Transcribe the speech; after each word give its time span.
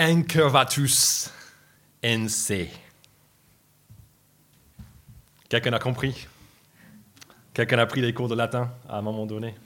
Incurvatus 0.00 1.28
NC. 2.04 2.68
Quelqu'un 5.48 5.72
a 5.72 5.80
compris? 5.80 6.28
Quelqu'un 7.52 7.78
a 7.78 7.86
pris 7.86 8.00
des 8.00 8.14
cours 8.14 8.28
de 8.28 8.36
latin 8.36 8.70
à 8.88 8.98
un 8.98 9.02
moment 9.02 9.26
donné? 9.26 9.56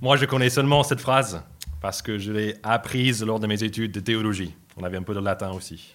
Moi, 0.00 0.16
je 0.16 0.24
connais 0.24 0.50
seulement 0.50 0.82
cette 0.82 1.00
phrase 1.00 1.40
parce 1.80 2.02
que 2.02 2.18
je 2.18 2.32
l'ai 2.32 2.56
apprise 2.64 3.22
lors 3.22 3.38
de 3.38 3.46
mes 3.46 3.62
études 3.62 3.92
de 3.92 4.00
théologie. 4.00 4.52
On 4.76 4.82
avait 4.82 4.96
un 4.96 5.04
peu 5.04 5.14
de 5.14 5.20
latin 5.20 5.52
aussi. 5.52 5.94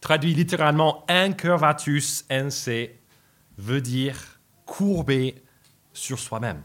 Traduit 0.00 0.32
littéralement 0.32 1.04
incurvatus 1.08 2.24
NC 2.30 3.00
veut 3.58 3.80
dire 3.80 4.38
courber 4.64 5.42
sur 5.92 6.20
soi-même. 6.20 6.62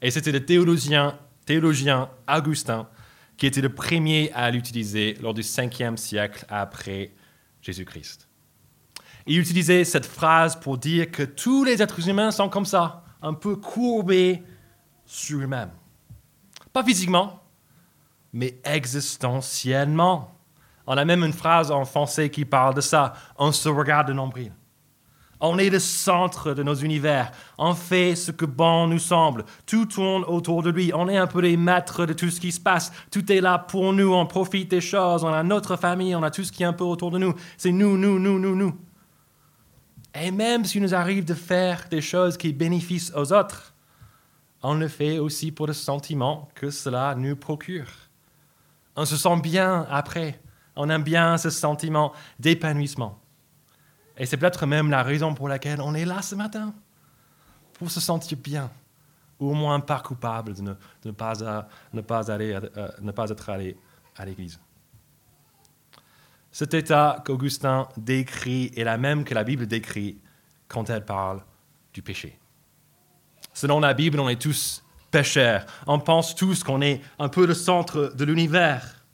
Et 0.00 0.12
c'était 0.12 0.30
le 0.30 0.46
théologien, 0.46 1.18
théologien 1.46 2.10
Augustin 2.32 2.88
qui 3.36 3.46
était 3.46 3.60
le 3.60 3.74
premier 3.74 4.32
à 4.32 4.50
l'utiliser 4.50 5.14
lors 5.20 5.34
du 5.34 5.42
5e 5.42 5.96
siècle 5.96 6.44
après 6.48 7.12
Jésus-Christ. 7.60 8.28
Il 9.26 9.38
utilisait 9.38 9.84
cette 9.84 10.06
phrase 10.06 10.58
pour 10.58 10.78
dire 10.78 11.10
que 11.10 11.22
tous 11.22 11.64
les 11.64 11.82
êtres 11.82 12.08
humains 12.08 12.30
sont 12.30 12.48
comme 12.48 12.64
ça, 12.64 13.04
un 13.20 13.34
peu 13.34 13.56
courbés 13.56 14.42
sur 15.04 15.40
eux-mêmes. 15.40 15.72
Pas 16.72 16.84
physiquement, 16.84 17.42
mais 18.32 18.58
existentiellement. 18.64 20.32
On 20.86 20.96
a 20.96 21.04
même 21.04 21.24
une 21.24 21.32
phrase 21.32 21.70
en 21.70 21.84
français 21.84 22.30
qui 22.30 22.44
parle 22.44 22.74
de 22.74 22.80
ça. 22.80 23.14
On 23.36 23.50
se 23.50 23.68
regarde 23.68 24.08
de 24.08 24.12
nombril. 24.12 24.52
On 25.40 25.58
est 25.58 25.68
le 25.68 25.78
centre 25.78 26.54
de 26.54 26.62
nos 26.62 26.74
univers. 26.74 27.30
On 27.58 27.74
fait 27.74 28.14
ce 28.14 28.30
que 28.30 28.46
bon 28.46 28.86
nous 28.86 28.98
semble. 28.98 29.44
Tout 29.66 29.84
tourne 29.84 30.24
autour 30.24 30.62
de 30.62 30.70
lui. 30.70 30.92
On 30.94 31.08
est 31.08 31.18
un 31.18 31.26
peu 31.26 31.40
les 31.40 31.58
maîtres 31.58 32.06
de 32.06 32.14
tout 32.14 32.30
ce 32.30 32.40
qui 32.40 32.52
se 32.52 32.60
passe. 32.60 32.90
Tout 33.10 33.30
est 33.30 33.42
là 33.42 33.58
pour 33.58 33.92
nous. 33.92 34.14
On 34.14 34.24
profite 34.24 34.70
des 34.70 34.80
choses. 34.80 35.24
On 35.24 35.32
a 35.32 35.42
notre 35.42 35.76
famille. 35.76 36.14
On 36.14 36.22
a 36.22 36.30
tout 36.30 36.44
ce 36.44 36.52
qui 36.52 36.62
est 36.62 36.66
un 36.66 36.72
peu 36.72 36.84
autour 36.84 37.10
de 37.10 37.18
nous. 37.18 37.34
C'est 37.58 37.72
nous, 37.72 37.98
nous, 37.98 38.18
nous, 38.18 38.38
nous, 38.38 38.56
nous. 38.56 38.74
Et 40.14 40.30
même 40.30 40.64
s'il 40.64 40.80
nous 40.80 40.94
arrive 40.94 41.26
de 41.26 41.34
faire 41.34 41.86
des 41.90 42.00
choses 42.00 42.38
qui 42.38 42.54
bénéficient 42.54 43.12
aux 43.14 43.34
autres, 43.34 43.74
on 44.62 44.74
le 44.74 44.88
fait 44.88 45.18
aussi 45.18 45.52
pour 45.52 45.66
le 45.66 45.74
sentiment 45.74 46.48
que 46.54 46.70
cela 46.70 47.14
nous 47.14 47.36
procure. 47.36 47.88
On 48.96 49.04
se 49.04 49.16
sent 49.16 49.40
bien 49.42 49.86
après. 49.90 50.40
On 50.74 50.88
aime 50.88 51.02
bien 51.02 51.36
ce 51.36 51.50
sentiment 51.50 52.12
d'épanouissement. 52.40 53.18
Et 54.16 54.26
c'est 54.26 54.36
peut-être 54.36 54.66
même 54.66 54.90
la 54.90 55.02
raison 55.02 55.34
pour 55.34 55.48
laquelle 55.48 55.80
on 55.80 55.94
est 55.94 56.04
là 56.04 56.22
ce 56.22 56.34
matin, 56.34 56.72
pour 57.74 57.90
se 57.90 58.00
sentir 58.00 58.38
bien, 58.38 58.70
ou 59.38 59.50
au 59.50 59.54
moins 59.54 59.80
pas 59.80 60.00
coupable 60.00 60.54
de 60.54 60.62
ne, 61.04 61.10
pas, 61.10 61.34
ne, 61.92 62.00
pas, 62.00 62.30
aller, 62.30 62.54
euh, 62.54 62.88
ne 63.00 63.12
pas 63.12 63.28
être 63.28 63.50
allé 63.50 63.76
à 64.16 64.24
l'église. 64.24 64.58
Cet 66.50 66.72
état 66.72 67.22
qu'Augustin 67.26 67.88
décrit 67.98 68.72
est 68.74 68.84
la 68.84 68.96
même 68.96 69.24
que 69.24 69.34
la 69.34 69.44
Bible 69.44 69.66
décrit 69.66 70.18
quand 70.68 70.88
elle 70.88 71.04
parle 71.04 71.42
du 71.92 72.00
péché. 72.00 72.38
Selon 73.52 73.80
la 73.80 73.92
Bible, 73.92 74.20
on 74.20 74.28
est 74.30 74.40
tous 74.40 74.82
pécheurs. 75.10 75.66
On 75.86 75.98
pense 75.98 76.34
tous 76.34 76.64
qu'on 76.64 76.80
est 76.80 77.02
un 77.18 77.28
peu 77.28 77.46
le 77.46 77.54
centre 77.54 78.12
de 78.14 78.24
l'univers. 78.24 79.04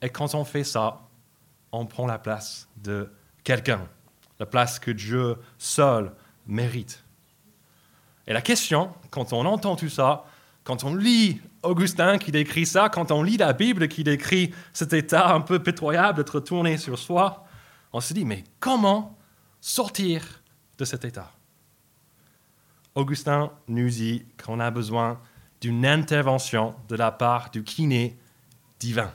Et 0.00 0.08
quand 0.08 0.34
on 0.36 0.44
fait 0.44 0.64
ça, 0.64 1.00
on 1.72 1.86
prend 1.86 2.06
la 2.06 2.18
place 2.18 2.68
de 2.76 3.10
quelqu'un 3.42 3.80
la 4.42 4.46
place 4.46 4.80
que 4.80 4.90
Dieu 4.90 5.36
seul 5.56 6.12
mérite. 6.48 7.04
Et 8.26 8.32
la 8.32 8.42
question, 8.42 8.92
quand 9.10 9.32
on 9.32 9.46
entend 9.46 9.76
tout 9.76 9.88
ça, 9.88 10.24
quand 10.64 10.82
on 10.82 10.96
lit 10.96 11.40
Augustin 11.62 12.18
qui 12.18 12.32
décrit 12.32 12.66
ça, 12.66 12.88
quand 12.88 13.12
on 13.12 13.22
lit 13.22 13.36
la 13.36 13.52
Bible 13.52 13.86
qui 13.86 14.02
décrit 14.02 14.52
cet 14.72 14.94
état 14.94 15.32
un 15.32 15.42
peu 15.42 15.62
pitoyable 15.62 16.18
d'être 16.18 16.40
tourné 16.40 16.76
sur 16.76 16.98
soi, 16.98 17.46
on 17.92 18.00
se 18.00 18.12
dit, 18.12 18.24
mais 18.24 18.42
comment 18.58 19.16
sortir 19.60 20.42
de 20.76 20.84
cet 20.84 21.04
état? 21.04 21.30
Augustin 22.96 23.52
nous 23.68 23.90
dit 23.90 24.24
qu'on 24.44 24.58
a 24.58 24.72
besoin 24.72 25.20
d'une 25.60 25.86
intervention 25.86 26.74
de 26.88 26.96
la 26.96 27.12
part 27.12 27.50
du 27.50 27.62
kiné 27.62 28.18
divin, 28.80 29.12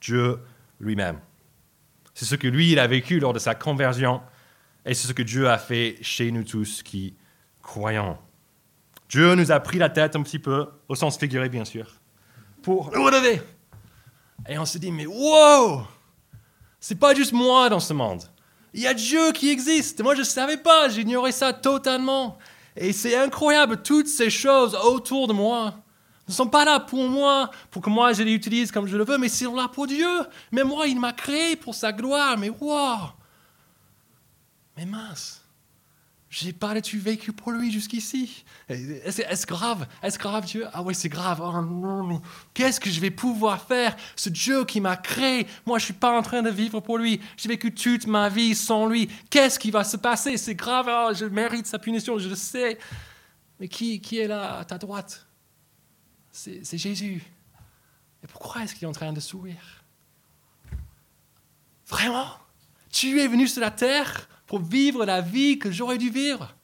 Dieu 0.00 0.38
lui-même. 0.78 1.18
C'est 2.18 2.24
ce 2.24 2.34
que 2.34 2.48
lui, 2.48 2.72
il 2.72 2.80
a 2.80 2.88
vécu 2.88 3.20
lors 3.20 3.32
de 3.32 3.38
sa 3.38 3.54
conversion. 3.54 4.20
Et 4.88 4.94
c'est 4.94 5.06
ce 5.06 5.12
que 5.12 5.22
Dieu 5.22 5.50
a 5.50 5.58
fait 5.58 5.98
chez 6.00 6.30
nous 6.30 6.44
tous 6.44 6.82
qui 6.82 7.14
croyons. 7.62 8.16
Dieu 9.10 9.34
nous 9.34 9.52
a 9.52 9.60
pris 9.60 9.76
la 9.76 9.90
tête 9.90 10.16
un 10.16 10.22
petit 10.22 10.38
peu, 10.38 10.66
au 10.88 10.94
sens 10.94 11.18
figuré 11.18 11.50
bien 11.50 11.66
sûr, 11.66 11.86
pour 12.62 12.90
nous 12.94 13.04
relever. 13.04 13.42
Et 14.48 14.58
on 14.58 14.64
se 14.64 14.78
dit, 14.78 14.90
mais 14.90 15.04
wow, 15.04 15.82
c'est 16.80 16.98
pas 16.98 17.14
juste 17.14 17.34
moi 17.34 17.68
dans 17.68 17.80
ce 17.80 17.92
monde. 17.92 18.22
Il 18.72 18.80
y 18.80 18.86
a 18.86 18.94
Dieu 18.94 19.32
qui 19.32 19.50
existe. 19.50 20.00
Moi, 20.02 20.14
je 20.14 20.20
ne 20.20 20.24
savais 20.24 20.56
pas, 20.56 20.88
j'ignorais 20.88 21.32
ça 21.32 21.52
totalement. 21.52 22.38
Et 22.74 22.94
c'est 22.94 23.14
incroyable, 23.14 23.82
toutes 23.82 24.08
ces 24.08 24.30
choses 24.30 24.74
autour 24.74 25.28
de 25.28 25.34
moi 25.34 25.74
ne 26.26 26.32
sont 26.32 26.46
pas 26.46 26.64
là 26.64 26.80
pour 26.80 27.08
moi, 27.10 27.50
pour 27.70 27.82
que 27.82 27.90
moi 27.90 28.14
je 28.14 28.22
les 28.22 28.32
utilise 28.32 28.70
comme 28.72 28.86
je 28.86 28.96
le 28.96 29.04
veux, 29.04 29.18
mais 29.18 29.28
c'est 29.28 29.44
là 29.44 29.68
pour 29.68 29.86
Dieu. 29.86 30.08
Mais 30.50 30.64
moi, 30.64 30.86
il 30.86 30.98
m'a 30.98 31.12
créé 31.12 31.56
pour 31.56 31.74
sa 31.74 31.92
gloire. 31.92 32.38
Mais 32.38 32.48
wow! 32.48 33.17
Mais 34.78 34.86
mince, 34.86 35.42
j'ai 36.30 36.52
pas 36.52 36.72
là-dessus 36.72 37.00
vécu 37.00 37.32
pour 37.32 37.50
lui 37.50 37.72
jusqu'ici. 37.72 38.44
Est-ce 38.68 39.44
grave? 39.44 39.88
Est-ce 40.04 40.20
grave 40.20 40.44
Dieu? 40.44 40.68
Ah 40.72 40.82
oui, 40.82 40.94
c'est 40.94 41.08
grave. 41.08 41.40
Oh 41.42 42.20
qu'est-ce 42.54 42.78
que 42.78 42.88
je 42.88 43.00
vais 43.00 43.10
pouvoir 43.10 43.60
faire? 43.66 43.96
Ce 44.14 44.28
Dieu 44.28 44.64
qui 44.64 44.80
m'a 44.80 44.96
créé, 44.96 45.48
moi 45.66 45.80
je 45.80 45.86
suis 45.86 45.94
pas 45.94 46.16
en 46.16 46.22
train 46.22 46.42
de 46.42 46.50
vivre 46.50 46.78
pour 46.78 46.96
lui. 46.96 47.20
J'ai 47.36 47.48
vécu 47.48 47.74
toute 47.74 48.06
ma 48.06 48.28
vie 48.28 48.54
sans 48.54 48.86
lui. 48.86 49.08
Qu'est-ce 49.30 49.58
qui 49.58 49.72
va 49.72 49.82
se 49.82 49.96
passer? 49.96 50.36
C'est 50.36 50.54
grave. 50.54 50.86
Oh, 50.88 51.12
je 51.12 51.24
mérite 51.24 51.66
sa 51.66 51.80
punition, 51.80 52.16
je 52.20 52.28
le 52.28 52.36
sais. 52.36 52.78
Mais 53.58 53.66
qui, 53.66 54.00
qui 54.00 54.18
est 54.18 54.28
là 54.28 54.58
à 54.58 54.64
ta 54.64 54.78
droite? 54.78 55.26
C'est 56.30 56.78
Jésus. 56.78 57.20
Et 58.22 58.28
pourquoi 58.28 58.62
est-ce 58.62 58.76
qu'il 58.76 58.84
est 58.84 58.88
en 58.88 58.92
train 58.92 59.12
de 59.12 59.18
sourire? 59.18 59.82
Vraiment? 61.88 62.28
Tu 62.92 63.20
es 63.20 63.26
venu 63.26 63.48
sur 63.48 63.60
la 63.60 63.72
terre 63.72 64.28
pour 64.48 64.60
vivre 64.60 65.04
la 65.04 65.20
vie 65.20 65.60
que 65.60 65.70
j'aurais 65.70 65.98
dû 65.98 66.10
vivre. 66.10 66.56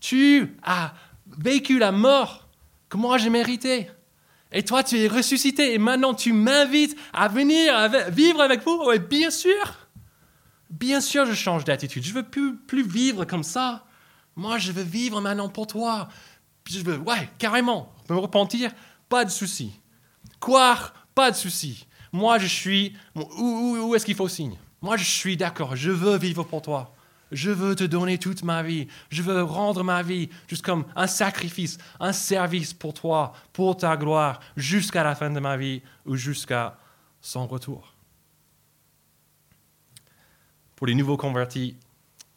Tu 0.00 0.56
as 0.64 0.94
vécu 1.38 1.78
la 1.78 1.92
mort 1.92 2.48
que 2.88 2.96
moi 2.96 3.18
j'ai 3.18 3.30
mérité. 3.30 3.88
Et 4.50 4.64
toi, 4.64 4.82
tu 4.82 4.98
es 4.98 5.08
ressuscité. 5.08 5.72
Et 5.72 5.78
maintenant, 5.78 6.14
tu 6.14 6.32
m'invites 6.32 6.96
à 7.12 7.28
venir 7.28 7.72
vivre 8.10 8.40
avec 8.40 8.64
vous. 8.64 8.82
Oui, 8.86 8.98
bien 8.98 9.30
sûr. 9.30 9.88
Bien 10.68 11.00
sûr, 11.00 11.24
je 11.26 11.32
change 11.32 11.64
d'attitude. 11.64 12.02
Je 12.02 12.10
ne 12.10 12.14
veux 12.16 12.56
plus, 12.66 12.82
vivre 12.82 13.24
comme 13.24 13.42
ça. 13.42 13.86
Moi, 14.36 14.58
je 14.58 14.72
veux 14.72 14.82
vivre 14.82 15.20
maintenant 15.20 15.48
pour 15.48 15.66
toi. 15.66 16.08
je 16.68 16.80
veux, 16.80 16.98
ouais, 16.98 17.30
carrément, 17.38 17.92
me 18.10 18.16
repentir 18.16 18.72
pas 19.08 19.24
de 19.24 19.30
souci. 19.30 19.72
Croire, 20.40 20.94
pas 21.14 21.30
de 21.30 21.36
souci. 21.36 21.86
Moi, 22.12 22.38
je 22.38 22.46
suis. 22.46 22.94
Où, 23.14 23.94
est-ce 23.94 24.06
qu'il 24.06 24.14
faut 24.14 24.28
signe? 24.28 24.58
Moi, 24.80 24.96
je 24.96 25.04
suis 25.04 25.36
d'accord. 25.36 25.76
Je 25.76 25.90
veux 25.90 26.16
vivre 26.16 26.44
pour 26.44 26.62
toi. 26.62 26.94
Je 27.32 27.50
veux 27.50 27.74
te 27.74 27.84
donner 27.84 28.18
toute 28.18 28.42
ma 28.42 28.62
vie. 28.62 28.88
Je 29.10 29.22
veux 29.22 29.42
rendre 29.42 29.82
ma 29.82 30.02
vie 30.02 30.28
juste 30.46 30.64
comme 30.64 30.84
un 30.94 31.06
sacrifice, 31.06 31.78
un 31.98 32.12
service 32.12 32.74
pour 32.74 32.92
toi, 32.92 33.32
pour 33.54 33.76
ta 33.76 33.96
gloire, 33.96 34.38
jusqu'à 34.56 35.02
la 35.02 35.14
fin 35.14 35.30
de 35.30 35.40
ma 35.40 35.56
vie 35.56 35.82
ou 36.04 36.14
jusqu'à 36.14 36.78
son 37.22 37.46
retour. 37.46 37.94
Pour 40.76 40.86
les 40.86 40.94
nouveaux 40.94 41.16
convertis, 41.16 41.76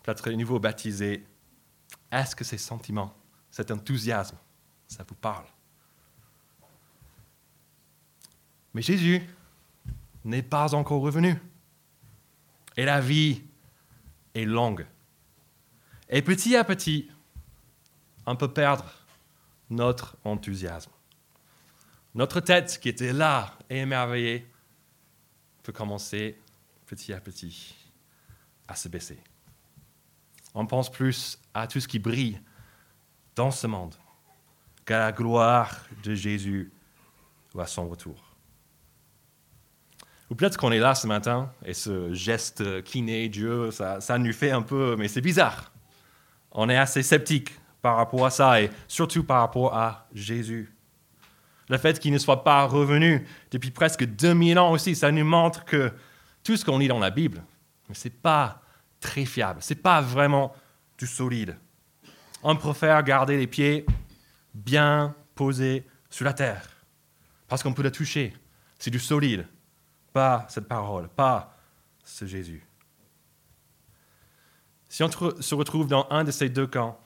peut-être 0.02 0.30
les 0.30 0.38
nouveaux 0.38 0.60
baptisés, 0.60 1.26
est-ce 2.12 2.36
que 2.36 2.46
ces 2.46 2.58
sentiments, 2.58 3.14
cet 3.52 3.72
enthousiasme, 3.72 4.38
ça 4.88 5.04
vous 5.06 5.16
parle? 5.16 5.46
Mais 8.74 8.82
Jésus 8.82 9.22
n'est 10.24 10.44
pas 10.44 10.74
encore 10.74 11.02
revenu. 11.02 11.36
Et 12.78 12.86
la 12.86 13.02
vie 13.02 13.42
est 14.36 14.46
longue. 14.46 14.86
Et 16.10 16.22
petit 16.22 16.56
à 16.56 16.64
petit, 16.64 17.10
on 18.28 18.36
peut 18.36 18.52
perdre 18.52 18.86
notre 19.70 20.18
enthousiasme. 20.24 20.92
Notre 22.14 22.40
tête 22.40 22.80
qui 22.80 22.90
était 22.90 23.14
là 23.14 23.58
et 23.70 23.80
émerveillée 23.80 24.48
peut 25.64 25.74
commencer 25.74 26.40
petit 26.86 27.12
à 27.12 27.20
petit 27.20 27.76
à 28.68 28.76
se 28.76 28.88
baisser. 28.88 29.20
On 30.54 30.66
pense 30.66 30.92
plus 30.92 31.40
à 31.54 31.68
tout 31.68 31.80
ce 31.80 31.88
qui 31.88 32.00
brille 32.00 32.40
dans 33.36 33.52
ce 33.52 33.68
monde 33.68 33.96
qu'à 34.86 35.00
la 35.00 35.12
gloire 35.12 35.86
de 36.04 36.14
Jésus 36.14 36.72
ou 37.54 37.60
à 37.60 37.68
son 37.68 37.90
retour. 37.90 38.25
Ou 40.30 40.36
peut-être 40.36 40.58
qu'on 40.58 40.72
est 40.72 40.80
là 40.80 40.96
ce 40.96 41.06
matin 41.06 41.52
et 41.66 41.74
ce 41.74 42.14
geste 42.14 42.84
kiné, 42.84 43.30
Dieu, 43.30 43.72
ça, 43.72 44.02
ça 44.02 44.18
nous 44.18 44.34
fait 44.34 44.52
un 44.52 44.64
peu, 44.64 44.96
mais 44.98 45.08
c'est 45.08 45.22
bizarre. 45.22 45.72
On 46.52 46.70
est 46.70 46.78
assez 46.78 47.04
sceptique 47.04 47.54
par 47.82 47.98
rapport 47.98 48.26
à 48.26 48.32
ça 48.32 48.62
et 48.62 48.72
surtout 48.88 49.24
par 49.24 49.42
rapport 49.42 49.76
à 49.76 50.08
Jésus. 50.14 50.74
Le 51.70 51.78
fait 51.78 52.00
qu'il 52.00 52.14
ne 52.14 52.18
soit 52.18 52.44
pas 52.44 52.66
revenu 52.66 53.28
depuis 53.52 53.72
presque 53.72 54.06
2000 54.06 54.58
ans 54.58 54.72
aussi, 54.72 54.96
ça 54.96 55.12
nous 55.12 55.26
montre 55.26 55.66
que 55.66 55.92
tout 56.44 56.58
ce 56.58 56.66
qu'on 56.66 56.78
lit 56.78 56.88
dans 56.88 57.00
la 57.00 57.10
Bible, 57.10 57.44
ce 57.92 58.08
n'est 58.08 58.14
pas 58.14 58.62
très 59.00 59.26
fiable, 59.26 59.62
ce 59.62 59.74
n'est 59.74 59.80
pas 59.80 60.02
vraiment 60.02 60.54
du 60.98 61.08
solide. 61.08 61.58
On 62.44 62.56
préfère 62.56 63.02
garder 63.04 63.38
les 63.38 63.48
pieds 63.48 63.86
bien 64.54 65.16
posés 65.36 65.86
sur 66.10 66.26
la 66.26 66.34
terre, 66.34 66.68
parce 67.48 67.62
qu'on 67.62 67.74
peut 67.74 67.84
la 67.84 67.92
toucher. 67.92 68.34
C'est 68.80 68.92
du 68.92 69.00
solide, 69.00 69.48
pas 70.16 70.46
cette 70.48 70.70
parole, 70.70 71.10
pas 71.10 71.54
ce 72.06 72.26
Jésus. 72.26 72.66
Si 74.88 75.04
on 75.04 75.12
se 75.12 75.56
retrouve 75.56 75.90
dans 75.90 76.08
un 76.10 76.24
de 76.24 76.32
ces 76.32 76.48
deux 76.48 76.68
camps, 76.68 76.98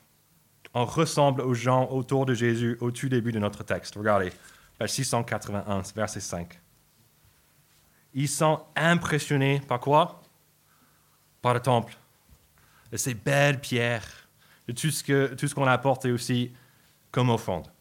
on 0.75 0.85
ressemble 0.85 1.41
aux 1.41 1.56
gens 1.56 1.89
autour 1.89 2.27
de 2.27 2.35
Jésus 2.35 2.77
au 2.81 2.91
tout 2.91 3.09
début 3.09 3.31
de 3.31 3.39
notre 3.39 3.63
texte. 3.63 3.95
Regardez, 3.95 4.31
page 4.77 4.91
681, 4.91 5.81
verset 5.95 6.19
5. 6.19 6.61
Ils 8.13 8.29
sont 8.29 8.63
impressionnés 8.75 9.59
par 9.67 9.79
quoi? 9.79 10.21
Par 11.41 11.55
le 11.55 11.62
temple, 11.62 11.97
de 12.91 12.97
ces 12.97 13.15
belles 13.15 13.59
pierres, 13.59 14.27
de 14.67 14.73
tout 14.73 14.91
ce 14.91 15.55
qu'on 15.55 15.65
a 15.65 15.71
apporté 15.71 16.12
aussi 16.12 16.53
comme 17.09 17.31
offrande. 17.31 17.71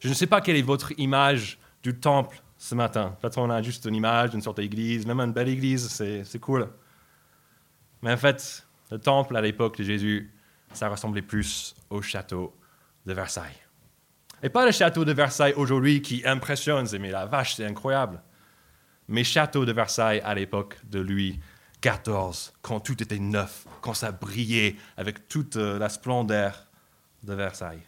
Je 0.00 0.08
ne 0.08 0.14
sais 0.14 0.26
pas 0.26 0.40
quelle 0.40 0.56
est 0.56 0.62
votre 0.62 0.98
image 0.98 1.58
du 1.82 1.94
temple 1.94 2.40
ce 2.64 2.74
matin. 2.74 3.14
Peut-être 3.20 3.36
on 3.36 3.50
a 3.50 3.60
juste 3.60 3.84
une 3.84 3.94
image 3.94 4.30
d'une 4.30 4.40
sorte 4.40 4.56
d'église, 4.56 5.04
même 5.04 5.20
une 5.20 5.32
belle 5.32 5.50
église, 5.50 5.86
c'est 5.88 6.38
cool. 6.40 6.66
Mais 8.00 8.10
en 8.10 8.16
fait, 8.16 8.66
le 8.90 8.98
temple 8.98 9.36
à 9.36 9.42
l'époque 9.42 9.76
de 9.76 9.84
Jésus, 9.84 10.32
ça 10.72 10.88
ressemblait 10.88 11.20
plus 11.20 11.74
au 11.90 12.00
château 12.00 12.56
de 13.04 13.12
Versailles. 13.12 13.60
Et 14.42 14.48
pas 14.48 14.64
le 14.64 14.72
château 14.72 15.04
de 15.04 15.12
Versailles 15.12 15.52
aujourd'hui 15.58 16.00
qui 16.00 16.22
impressionne, 16.24 16.86
mais 16.98 17.10
la 17.10 17.26
vache, 17.26 17.56
c'est 17.56 17.66
incroyable. 17.66 18.22
Mais 19.08 19.24
château 19.24 19.66
de 19.66 19.72
Versailles 19.72 20.22
à 20.24 20.34
l'époque 20.34 20.78
de 20.84 21.00
Louis 21.00 21.38
XIV, 21.82 22.52
quand 22.62 22.80
tout 22.80 23.02
était 23.02 23.18
neuf, 23.18 23.66
quand 23.82 23.92
ça 23.92 24.10
brillait 24.10 24.76
avec 24.96 25.28
toute 25.28 25.56
euh, 25.56 25.78
la 25.78 25.90
splendeur 25.90 26.66
de 27.24 27.34
Versailles. 27.34 27.82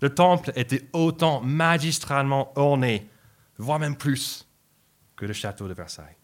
Le 0.00 0.14
temple 0.14 0.52
était 0.56 0.88
autant 0.94 1.42
magistralement 1.42 2.58
orné, 2.58 3.10
voire 3.58 3.78
même 3.78 3.96
plus, 3.96 4.46
que 5.16 5.24
le 5.24 5.32
château 5.32 5.66
de 5.68 5.74
Versailles. 5.74 6.16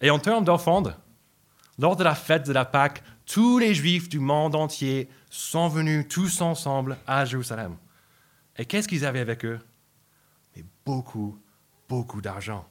Et 0.00 0.10
en 0.10 0.18
termes 0.18 0.44
d'offrande, 0.44 0.96
lors 1.78 1.96
de 1.96 2.04
la 2.04 2.14
fête 2.14 2.46
de 2.46 2.52
la 2.52 2.64
Pâque, 2.64 3.02
tous 3.24 3.58
les 3.58 3.74
Juifs 3.74 4.08
du 4.08 4.18
monde 4.18 4.54
entier 4.54 5.08
sont 5.30 5.68
venus 5.68 6.06
tous 6.08 6.40
ensemble 6.40 6.96
à 7.06 7.24
Jérusalem. 7.24 7.76
Et 8.56 8.64
qu'est-ce 8.64 8.88
qu'ils 8.88 9.04
avaient 9.04 9.20
avec 9.20 9.44
eux? 9.44 9.58
Mais 10.54 10.64
beaucoup, 10.84 11.38
beaucoup 11.88 12.20
d'argent. 12.20 12.66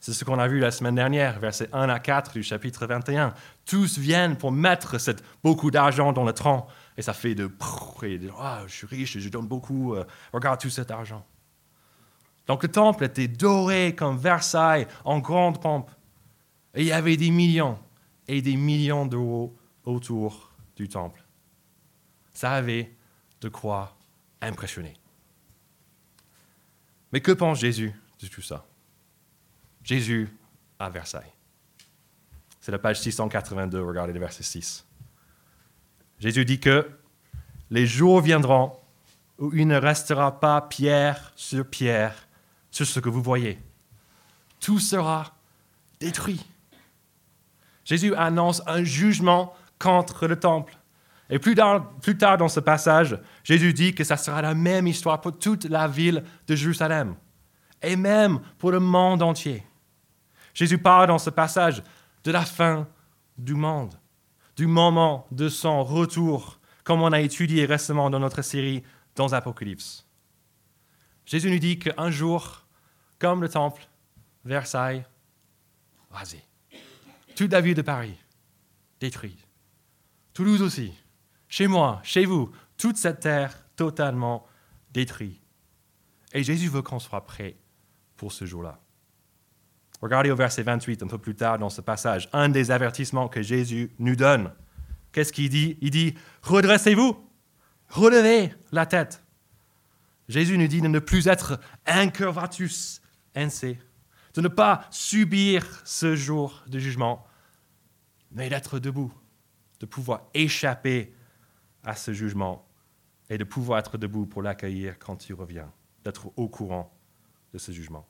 C'est 0.00 0.12
ce 0.12 0.24
qu'on 0.24 0.38
a 0.38 0.48
vu 0.48 0.60
la 0.60 0.70
semaine 0.70 0.94
dernière, 0.94 1.38
versets 1.40 1.68
1 1.72 1.88
à 1.88 1.98
4 1.98 2.32
du 2.32 2.42
chapitre 2.42 2.86
21. 2.86 3.34
Tous 3.66 3.98
viennent 3.98 4.36
pour 4.36 4.52
mettre 4.52 4.98
cette, 4.98 5.22
beaucoup 5.42 5.70
d'argent 5.70 6.12
dans 6.12 6.24
le 6.24 6.32
tronc. 6.32 6.66
Et 6.96 7.02
ça 7.02 7.12
fait 7.12 7.34
de... 7.34 7.50
Et 8.04 8.20
ah, 8.38 8.62
je 8.66 8.74
suis 8.74 8.86
riche, 8.86 9.18
je 9.18 9.28
donne 9.28 9.46
beaucoup, 9.46 9.94
euh, 9.94 10.04
regarde 10.32 10.60
tout 10.60 10.70
cet 10.70 10.90
argent. 10.90 11.26
Donc 12.48 12.62
le 12.62 12.70
temple 12.70 13.04
était 13.04 13.28
doré 13.28 13.94
comme 13.94 14.16
Versailles, 14.16 14.88
en 15.04 15.18
grande 15.18 15.60
pompe. 15.60 15.90
Et 16.74 16.80
il 16.80 16.86
y 16.86 16.92
avait 16.92 17.18
des 17.18 17.30
millions 17.30 17.78
et 18.26 18.40
des 18.40 18.56
millions 18.56 19.06
d'euros 19.06 19.54
autour 19.84 20.50
du 20.74 20.88
temple. 20.88 21.22
Ça 22.32 22.52
avait 22.52 22.96
de 23.42 23.48
quoi 23.48 23.96
impressionner. 24.40 24.94
Mais 27.12 27.20
que 27.20 27.32
pense 27.32 27.60
Jésus 27.60 27.94
de 28.20 28.26
tout 28.26 28.42
ça? 28.42 28.66
Jésus 29.82 30.28
à 30.78 30.88
Versailles. 30.88 31.32
C'est 32.60 32.72
la 32.72 32.78
page 32.78 33.00
682, 33.00 33.82
regardez 33.82 34.12
le 34.12 34.20
verset 34.20 34.42
6. 34.42 34.86
Jésus 36.18 36.44
dit 36.44 36.60
que 36.60 36.90
les 37.70 37.86
jours 37.86 38.20
viendront 38.20 38.72
où 39.38 39.52
il 39.54 39.66
ne 39.66 39.76
restera 39.76 40.40
pas 40.40 40.60
pierre 40.62 41.32
sur 41.36 41.66
pierre 41.66 42.27
ce 42.84 43.00
que 43.00 43.08
vous 43.08 43.22
voyez. 43.22 43.58
Tout 44.60 44.78
sera 44.78 45.36
détruit. 46.00 46.44
Jésus 47.84 48.14
annonce 48.14 48.62
un 48.66 48.84
jugement 48.84 49.54
contre 49.78 50.26
le 50.26 50.38
temple. 50.38 50.76
Et 51.30 51.38
plus 51.38 51.54
tard, 51.54 51.90
plus 52.00 52.16
tard, 52.16 52.38
dans 52.38 52.48
ce 52.48 52.60
passage, 52.60 53.18
Jésus 53.44 53.72
dit 53.72 53.94
que 53.94 54.04
ça 54.04 54.16
sera 54.16 54.42
la 54.42 54.54
même 54.54 54.86
histoire 54.86 55.20
pour 55.20 55.38
toute 55.38 55.64
la 55.64 55.86
ville 55.86 56.24
de 56.46 56.56
Jérusalem 56.56 57.16
et 57.82 57.96
même 57.96 58.40
pour 58.58 58.70
le 58.70 58.80
monde 58.80 59.22
entier. 59.22 59.62
Jésus 60.54 60.78
parle 60.78 61.08
dans 61.08 61.18
ce 61.18 61.30
passage 61.30 61.82
de 62.24 62.30
la 62.32 62.44
fin 62.44 62.88
du 63.36 63.54
monde, 63.54 63.94
du 64.56 64.66
moment 64.66 65.26
de 65.30 65.48
son 65.48 65.84
retour, 65.84 66.58
comme 66.82 67.02
on 67.02 67.12
a 67.12 67.20
étudié 67.20 67.64
récemment 67.64 68.10
dans 68.10 68.18
notre 68.18 68.42
série 68.42 68.82
dans 69.14 69.32
Apocalypse. 69.32 70.06
Jésus 71.26 71.50
nous 71.50 71.58
dit 71.58 71.78
qu'un 71.78 72.10
jour, 72.10 72.64
comme 73.18 73.42
le 73.42 73.48
temple, 73.48 73.88
Versailles, 74.44 75.04
rasé. 76.10 76.42
Toute 77.36 77.52
la 77.52 77.60
ville 77.60 77.74
de 77.74 77.82
Paris, 77.82 78.16
détruite. 79.00 79.46
Toulouse 80.32 80.62
aussi. 80.62 80.92
Chez 81.48 81.66
moi, 81.66 82.00
chez 82.02 82.24
vous, 82.24 82.52
toute 82.76 82.96
cette 82.96 83.20
terre 83.20 83.64
totalement 83.76 84.46
détruite. 84.92 85.40
Et 86.32 86.42
Jésus 86.42 86.68
veut 86.68 86.82
qu'on 86.82 86.98
soit 86.98 87.24
prêt 87.24 87.56
pour 88.16 88.32
ce 88.32 88.44
jour-là. 88.44 88.80
Regardez 90.00 90.30
au 90.30 90.36
verset 90.36 90.62
28, 90.62 91.02
un 91.02 91.06
peu 91.06 91.18
plus 91.18 91.34
tard 91.34 91.58
dans 91.58 91.70
ce 91.70 91.80
passage, 91.80 92.28
un 92.32 92.48
des 92.48 92.70
avertissements 92.70 93.28
que 93.28 93.42
Jésus 93.42 93.90
nous 93.98 94.14
donne. 94.14 94.52
Qu'est-ce 95.12 95.32
qu'il 95.32 95.48
dit? 95.48 95.76
Il 95.80 95.90
dit, 95.90 96.14
redressez-vous, 96.42 97.16
relevez 97.88 98.52
la 98.70 98.86
tête. 98.86 99.24
Jésus 100.28 100.58
nous 100.58 100.68
dit 100.68 100.82
de 100.82 100.88
ne 100.88 100.98
plus 100.98 101.26
être 101.26 101.58
incurvatus 101.86 103.00
de 104.34 104.40
ne 104.40 104.48
pas 104.48 104.86
subir 104.90 105.64
ce 105.84 106.16
jour 106.16 106.62
de 106.66 106.78
jugement, 106.78 107.26
mais 108.30 108.48
d'être 108.48 108.78
debout, 108.78 109.12
de 109.80 109.86
pouvoir 109.86 110.28
échapper 110.34 111.14
à 111.84 111.94
ce 111.94 112.12
jugement 112.12 112.66
et 113.30 113.38
de 113.38 113.44
pouvoir 113.44 113.78
être 113.78 113.98
debout 113.98 114.26
pour 114.26 114.42
l'accueillir 114.42 114.98
quand 114.98 115.28
il 115.28 115.34
revient, 115.34 115.66
d'être 116.04 116.32
au 116.36 116.48
courant 116.48 116.92
de 117.52 117.58
ce 117.58 117.72
jugement. 117.72 118.06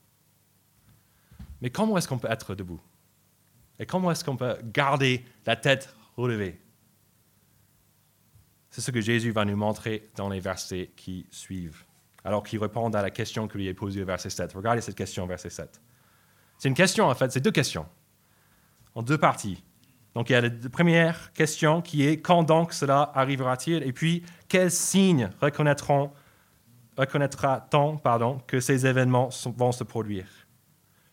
Mais 1.61 1.71
comment 1.71 1.97
est-ce 1.99 2.09
qu'on 2.09 2.19
peut 2.19 2.31
être 2.31 2.55
debout? 2.55 2.81
Et 3.79 3.87
comment 3.87 4.11
est-ce 4.11 4.25
qu'on 4.25 4.37
peut 4.37 4.59
garder 4.65 5.25
la 5.47 5.57
tête 5.57 5.95
relevée? 6.17 6.61
C'est 8.71 8.81
ce 8.81 8.91
que 8.91 9.01
Jésus 9.01 9.31
va 9.31 9.45
nous 9.45 9.57
montrer 9.57 10.11
dans 10.17 10.29
les 10.29 10.41
versets 10.41 10.93
qui 10.97 11.27
suivent, 11.31 11.85
alors 12.29 12.43
qu'il 12.43 12.61
répond 12.61 12.91
à 12.91 13.01
la 13.01 13.11
question 13.11 13.49
que 13.49 13.57
lui 13.57 13.69
est 13.69 13.75
posée 13.75 14.03
au 14.03 14.05
verset 14.05 14.29
7. 14.29 14.53
Regardez 14.53 14.83
cette 14.83 14.97
question, 14.97 15.27
verset 15.27 15.49
7. 15.49 15.81
C'est 16.59 16.69
une 16.69 16.75
question, 16.75 17.07
en 17.07 17.15
fait, 17.15 17.33
c'est 17.33 17.41
deux 17.41 17.51
questions, 17.51 17.87
en 18.95 19.03
deux 19.03 19.17
parties. 19.17 19.65
Donc 20.15 20.29
il 20.29 20.35
y 20.35 20.37
a 20.37 20.43
la 20.43 20.51
première 20.71 21.33
question 21.33 21.81
qui 21.81 22.07
est 22.07 22.21
quand 22.21 22.43
donc 22.43 22.75
cela 22.75 23.11
arrivera-t-il? 23.15 23.83
Et 23.83 23.95
puis 23.95 24.25
quels 24.47 24.71
signes 24.71 25.31
reconnaîtra-t-on 25.41 27.97
pardon, 27.97 28.43
que 28.47 28.61
ces 28.61 28.87
événements 28.87 29.31
vont 29.57 29.73
se 29.73 29.85
produire? 29.85 30.27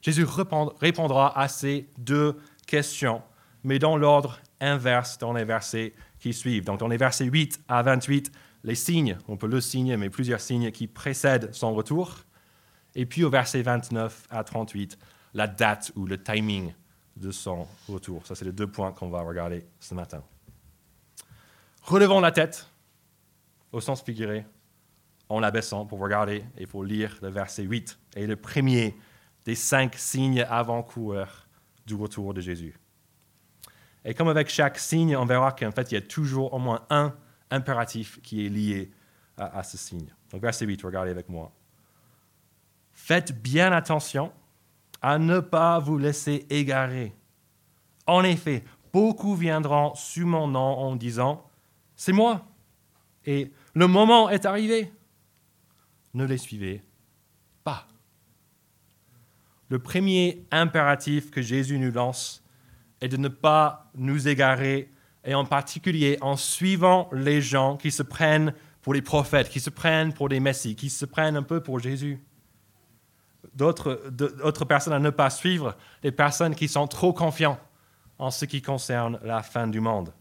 Jésus 0.02 0.26
répondra 0.26 1.40
à 1.40 1.48
ces 1.48 1.88
deux 1.98 2.38
questions, 2.68 3.22
mais 3.64 3.80
dans 3.80 3.96
l'ordre 3.96 4.40
inverse 4.60 5.18
dans 5.18 5.32
les 5.32 5.46
versets 5.46 5.94
qui 6.20 6.34
suivent. 6.34 6.66
Donc 6.66 6.80
dans 6.80 6.90
les 6.90 6.98
versets 6.98 7.26
8 7.26 7.62
à 7.70 7.84
28, 7.84 8.34
les 8.66 8.76
signes, 8.76 9.16
on 9.28 9.38
peut 9.38 9.48
le 9.48 9.62
signer, 9.62 9.96
mais 9.96 10.10
plusieurs 10.10 10.42
signes 10.42 10.72
qui 10.72 10.88
précèdent 10.88 11.54
son 11.54 11.76
retour. 11.76 12.18
Et 12.96 13.06
puis 13.06 13.24
au 13.24 13.30
verset 13.30 13.62
29 13.62 14.26
à 14.32 14.44
38, 14.44 14.98
la 15.36 15.46
date 15.46 15.92
ou 15.96 16.08
le 16.08 16.22
timing 16.22 16.74
de 17.16 17.30
son 17.30 17.68
retour. 17.88 18.26
Ça, 18.26 18.34
c'est 18.34 18.44
les 18.44 18.52
deux 18.52 18.66
points 18.66 18.92
qu'on 18.92 19.10
va 19.10 19.22
regarder 19.22 19.66
ce 19.80 19.94
matin. 19.94 20.24
Relevons 21.84 22.20
la 22.20 22.32
tête, 22.32 22.68
au 23.72 23.82
sens 23.82 24.02
figuré, 24.02 24.46
en 25.30 25.40
l'abaissant 25.40 25.86
pour 25.86 26.00
regarder 26.00 26.44
et 26.58 26.66
pour 26.66 26.84
lire 26.84 27.20
le 27.22 27.30
verset 27.30 27.64
8 27.64 28.00
et 28.16 28.26
le 28.26 28.36
premier 28.36 28.96
des 29.46 29.56
cinq 29.56 29.94
signes 29.96 30.42
avant-coureurs 30.50 31.48
du 31.86 31.94
retour 31.94 32.34
de 32.34 32.42
Jésus. 32.42 32.80
Et 34.04 34.16
comme 34.16 34.28
avec 34.28 34.50
chaque 34.50 34.80
signe, 34.80 35.16
on 35.16 35.26
verra 35.26 35.52
qu'en 35.52 35.72
fait, 35.72 35.92
il 35.92 35.96
y 35.96 35.98
a 35.98 36.02
toujours 36.02 36.54
au 36.54 36.60
moins 36.60 36.84
un 36.90 37.14
impératif 37.56 38.22
qui 38.22 38.46
est 38.46 38.50
lié 38.50 38.92
à, 39.38 39.64
ce 39.64 39.78
signe. 39.78 40.14
Donc, 40.32 40.42
verset 40.42 40.66
8, 40.66 40.82
regardez 40.84 41.12
avec 41.12 41.30
moi. 41.30 41.52
Faites 42.94 43.42
bien 43.42 43.72
attention 43.72 44.32
à 45.02 45.18
ne 45.20 45.40
pas 45.40 45.80
vous 45.80 45.98
laisser 45.98 46.46
égarer. 46.50 47.14
En 48.08 48.24
effet, 48.24 48.64
beaucoup 48.94 49.36
viendront 49.36 49.94
sur 49.96 50.26
mon 50.26 50.48
nom 50.48 50.60
en 50.60 50.96
disant, 50.96 51.46
c'est 51.96 52.14
moi, 52.14 52.46
et 53.26 53.52
le 53.74 53.88
moment 53.88 54.30
est 54.30 54.46
arrivé. 54.46 54.92
ne 56.14 56.26
les 56.26 56.38
suivez 56.38 56.84
pas. 57.64 57.88
Le 59.68 59.80
premier 59.80 60.46
impératif 60.52 61.32
que 61.32 61.42
Jésus 61.42 61.78
nous 61.78 61.92
lance 61.92 62.44
est 63.02 63.10
de 63.10 63.18
ne 63.18 63.28
pas 63.28 63.92
nous 63.96 64.28
égarer, 64.28 64.90
et 65.26 65.34
en 65.34 65.46
particulier 65.46 66.18
en 66.22 66.38
suivant 66.38 67.10
les 67.12 67.42
gens 67.42 67.78
qui 67.78 67.92
se 67.92 68.04
prennent 68.04 68.54
pour 68.82 68.94
les 68.94 69.02
prophètes, 69.02 69.50
qui 69.50 69.60
se 69.60 69.70
prennent 69.70 70.14
pour 70.14 70.30
des 70.30 70.40
messies, 70.40 70.76
qui 70.76 70.90
se 70.90 71.06
prennent 71.06 71.36
un 71.36 71.44
peu 71.44 71.62
pour 71.62 71.80
Jésus. 71.80 72.24
D'autres 73.56 74.66
personnes 74.66 74.94
à 74.94 75.00
ne 75.00 75.10
pas 75.10 75.30
suivre, 75.30 75.76
les 76.04 76.12
personnes 76.12 76.56
qui 76.56 76.68
sont 76.68 76.88
trop 76.88 77.14
confiants 77.14 77.60
en 78.20 78.32
ce 78.32 78.46
qui 78.46 78.62
concerne 78.62 79.20
la 79.24 79.42
fin 79.42 79.68
du 79.68 79.80
monde. 79.80 80.14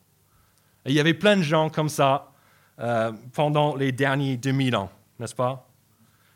Il 0.87 0.93
y 0.93 1.01
avait 1.01 1.15
plein 1.15 1.37
de 1.37 1.43
gens 1.43 1.71
comme 1.71 1.89
ça 1.89 2.33
euh, 2.79 3.13
pendant 3.33 3.77
les 3.77 3.93
derniers 3.93 4.37
2000 4.37 4.77
ans, 4.77 4.91
n'est-ce 5.19 5.35
pas? 5.35 5.69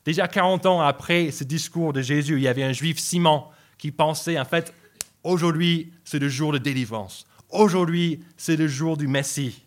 Déjà 0.05 0.29
40 0.29 0.67
ans 0.67 0.81
après 0.81 1.31
ce 1.31 1.45
discours 1.45 1.93
de 1.93 2.01
Jésus, 2.01 2.37
il 2.37 2.43
y 2.43 2.49
avait 2.49 2.63
un 2.63 2.73
juif 2.73 2.99
Simon 2.99 3.45
qui 3.77 3.91
pensait, 3.91 4.39
en 4.39 4.45
fait, 4.45 4.73
aujourd'hui, 5.23 5.93
c'est 6.05 6.19
le 6.19 6.29
jour 6.29 6.53
de 6.53 6.59
délivrance. 6.59 7.27
Aujourd'hui, 7.51 8.25
c'est 8.37 8.57
le 8.57 8.69
jour 8.69 8.97
du 8.97 9.09
Messie. 9.09 9.65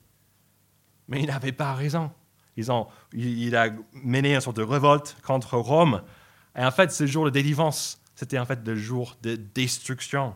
Mais 1.08 1.22
il 1.22 1.28
n'avait 1.28 1.52
pas 1.52 1.74
raison. 1.74 2.12
Ils 2.56 2.72
ont, 2.72 2.88
il 3.14 3.56
a 3.56 3.70
mené 3.94 4.36
une 4.36 4.42
sorte 4.42 4.58
de 4.58 4.64
révolte 4.64 5.18
contre 5.24 5.58
Rome. 5.58 6.04
Et 6.56 6.64
en 6.64 6.72
fait, 6.72 6.92
ce 6.92 7.06
jour 7.08 7.26
de 7.26 7.30
délivrance, 7.30 8.00
c'était 8.16 8.38
en 8.38 8.46
fait 8.46 8.60
le 8.66 8.76
jour 8.76 9.18
de 9.22 9.36
destruction. 9.36 10.36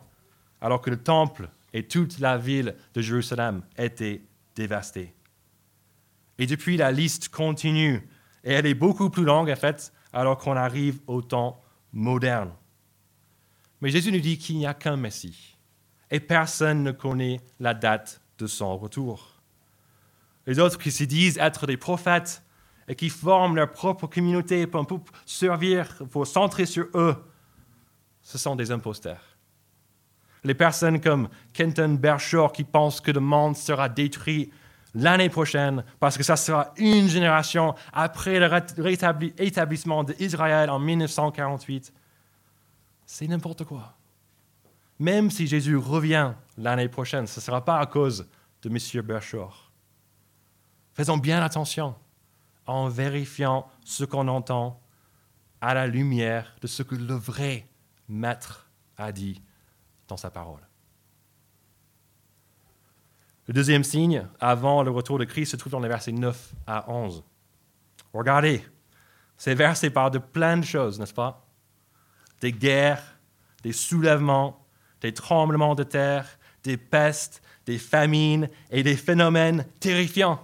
Alors 0.60 0.80
que 0.80 0.90
le 0.90 1.02
temple 1.02 1.48
et 1.72 1.86
toute 1.86 2.18
la 2.18 2.38
ville 2.38 2.74
de 2.94 3.02
Jérusalem 3.02 3.62
étaient 3.76 4.22
dévastés. 4.54 5.14
Et 6.38 6.46
depuis, 6.46 6.76
la 6.76 6.90
liste 6.90 7.28
continue. 7.28 8.08
Et 8.44 8.52
elle 8.52 8.66
est 8.66 8.74
beaucoup 8.74 9.10
plus 9.10 9.24
longue, 9.24 9.50
en 9.50 9.56
fait, 9.56 9.92
alors 10.12 10.38
qu'on 10.38 10.56
arrive 10.56 10.98
au 11.06 11.22
temps 11.22 11.60
moderne. 11.92 12.52
Mais 13.80 13.90
Jésus 13.90 14.12
nous 14.12 14.20
dit 14.20 14.38
qu'il 14.38 14.56
n'y 14.56 14.66
a 14.66 14.74
qu'un 14.74 14.96
Messie 14.96 15.55
et 16.10 16.20
personne 16.20 16.82
ne 16.82 16.92
connaît 16.92 17.40
la 17.60 17.74
date 17.74 18.20
de 18.38 18.46
son 18.46 18.76
retour. 18.76 19.36
Les 20.46 20.58
autres 20.58 20.78
qui 20.78 20.92
se 20.92 21.04
disent 21.04 21.38
être 21.38 21.66
des 21.66 21.76
prophètes 21.76 22.42
et 22.88 22.94
qui 22.94 23.08
forment 23.08 23.56
leur 23.56 23.72
propre 23.72 24.06
communauté 24.06 24.66
pour, 24.66 24.86
servir, 25.24 25.88
pour 26.10 26.26
centrer 26.26 26.66
sur 26.66 26.86
eux, 26.94 27.16
ce 28.22 28.38
sont 28.38 28.54
des 28.54 28.70
imposteurs. 28.70 29.22
Les 30.44 30.54
personnes 30.54 31.00
comme 31.00 31.28
Kenton 31.52 31.96
Bershore 32.00 32.52
qui 32.52 32.62
pensent 32.62 33.00
que 33.00 33.10
le 33.10 33.20
monde 33.20 33.56
sera 33.56 33.88
détruit 33.88 34.52
l'année 34.94 35.28
prochaine, 35.28 35.84
parce 36.00 36.16
que 36.16 36.22
ça 36.22 36.36
sera 36.36 36.72
une 36.76 37.08
génération 37.08 37.74
après 37.92 38.38
le 38.38 38.46
rétablissement 38.46 40.04
d'Israël 40.04 40.70
en 40.70 40.78
1948. 40.78 41.92
C'est 43.04 43.26
n'importe 43.26 43.64
quoi. 43.64 43.95
Même 44.98 45.30
si 45.30 45.46
Jésus 45.46 45.76
revient 45.76 46.34
l'année 46.56 46.88
prochaine, 46.88 47.26
ce 47.26 47.40
ne 47.40 47.42
sera 47.42 47.64
pas 47.64 47.78
à 47.78 47.86
cause 47.86 48.28
de 48.62 48.70
M. 48.70 49.02
Berchor. 49.02 49.70
Faisons 50.94 51.18
bien 51.18 51.42
attention 51.42 51.94
en 52.66 52.88
vérifiant 52.88 53.68
ce 53.84 54.04
qu'on 54.04 54.28
entend 54.28 54.80
à 55.60 55.74
la 55.74 55.86
lumière 55.86 56.54
de 56.60 56.66
ce 56.66 56.82
que 56.82 56.94
le 56.94 57.14
vrai 57.14 57.66
Maître 58.08 58.68
a 58.96 59.12
dit 59.12 59.42
dans 60.08 60.16
sa 60.16 60.30
parole. 60.30 60.66
Le 63.46 63.54
deuxième 63.54 63.84
signe, 63.84 64.26
avant 64.40 64.82
le 64.82 64.90
retour 64.90 65.18
de 65.18 65.24
Christ, 65.24 65.52
se 65.52 65.56
trouve 65.56 65.72
dans 65.72 65.80
les 65.80 65.88
versets 65.88 66.12
9 66.12 66.54
à 66.66 66.90
11. 66.90 67.22
Regardez, 68.12 68.64
ces 69.36 69.54
versets 69.54 69.90
parlent 69.90 70.10
de 70.10 70.18
plein 70.18 70.56
de 70.56 70.64
choses, 70.64 70.98
n'est-ce 70.98 71.14
pas? 71.14 71.46
Des 72.40 72.52
guerres, 72.52 73.18
des 73.62 73.72
soulèvements, 73.72 74.65
des 75.00 75.12
tremblements 75.12 75.74
de 75.74 75.82
terre, 75.82 76.38
des 76.62 76.76
pestes, 76.76 77.42
des 77.66 77.78
famines 77.78 78.48
et 78.70 78.82
des 78.82 78.96
phénomènes 78.96 79.66
terrifiants. 79.80 80.40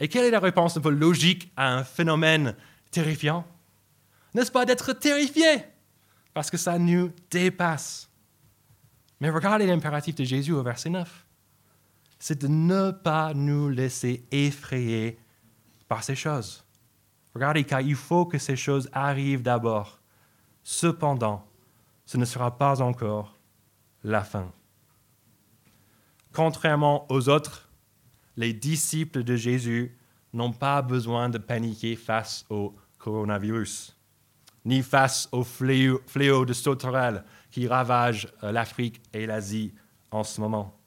Et 0.00 0.08
quelle 0.08 0.24
est 0.24 0.30
la 0.30 0.40
réponse 0.40 0.76
un 0.76 0.80
peu 0.80 0.90
logique 0.90 1.50
à 1.56 1.72
un 1.74 1.84
phénomène 1.84 2.54
terrifiant? 2.90 3.46
N'est-ce 4.34 4.52
pas 4.52 4.64
d'être 4.64 4.92
terrifié 4.92 5.64
Parce 6.34 6.50
que 6.50 6.56
ça 6.56 6.78
nous 6.78 7.10
dépasse? 7.30 8.08
Mais 9.20 9.30
regardez 9.30 9.66
l'impératif 9.66 10.14
de 10.14 10.24
Jésus 10.24 10.52
au 10.52 10.62
verset 10.62 10.90
9 10.90 11.26
c'est 12.18 12.40
de 12.40 12.48
ne 12.48 12.90
pas 12.90 13.34
nous 13.34 13.68
laisser 13.68 14.24
effrayer 14.30 15.18
par 15.88 16.02
ces 16.02 16.14
choses. 16.14 16.64
Regardez, 17.34 17.64
car 17.64 17.80
il 17.80 17.94
faut 17.94 18.24
que 18.24 18.38
ces 18.38 18.56
choses 18.56 18.88
arrivent 18.92 19.42
d'abord. 19.42 20.00
Cependant, 20.64 21.46
ce 22.06 22.16
ne 22.16 22.24
sera 22.24 22.56
pas 22.56 22.80
encore 22.80 23.36
la 24.04 24.22
fin. 24.22 24.50
Contrairement 26.32 27.06
aux 27.10 27.28
autres, 27.28 27.68
les 28.36 28.52
disciples 28.52 29.24
de 29.24 29.36
Jésus 29.36 29.96
n'ont 30.32 30.52
pas 30.52 30.82
besoin 30.82 31.28
de 31.28 31.38
paniquer 31.38 31.96
face 31.96 32.44
au 32.48 32.74
coronavirus, 32.98 33.96
ni 34.64 34.82
face 34.82 35.28
au 35.32 35.42
fléau, 35.42 36.44
de 36.44 36.52
sauterelles 36.52 37.24
qui 37.50 37.66
ravage 37.66 38.28
euh, 38.42 38.52
l'Afrique 38.52 39.00
et 39.12 39.26
l'Asie 39.26 39.74
en 40.10 40.24
ce 40.24 40.40
moment. 40.40 40.78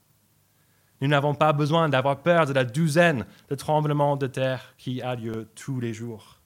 Nous 1.02 1.08
n'avons 1.08 1.34
pas 1.34 1.54
besoin 1.54 1.90
d'avoir 1.90 2.20
peur 2.20 2.46
de 2.46 2.54
la 2.54 2.66
douzaine 2.66 3.26
de 3.50 3.56
tremblements 3.56 4.18
de 4.18 4.28
terre 4.28 4.76
qui 4.78 5.02
a 5.02 5.16
lieu 5.16 5.50
tous 5.56 5.80
les 5.80 5.94
jours. 5.94 6.40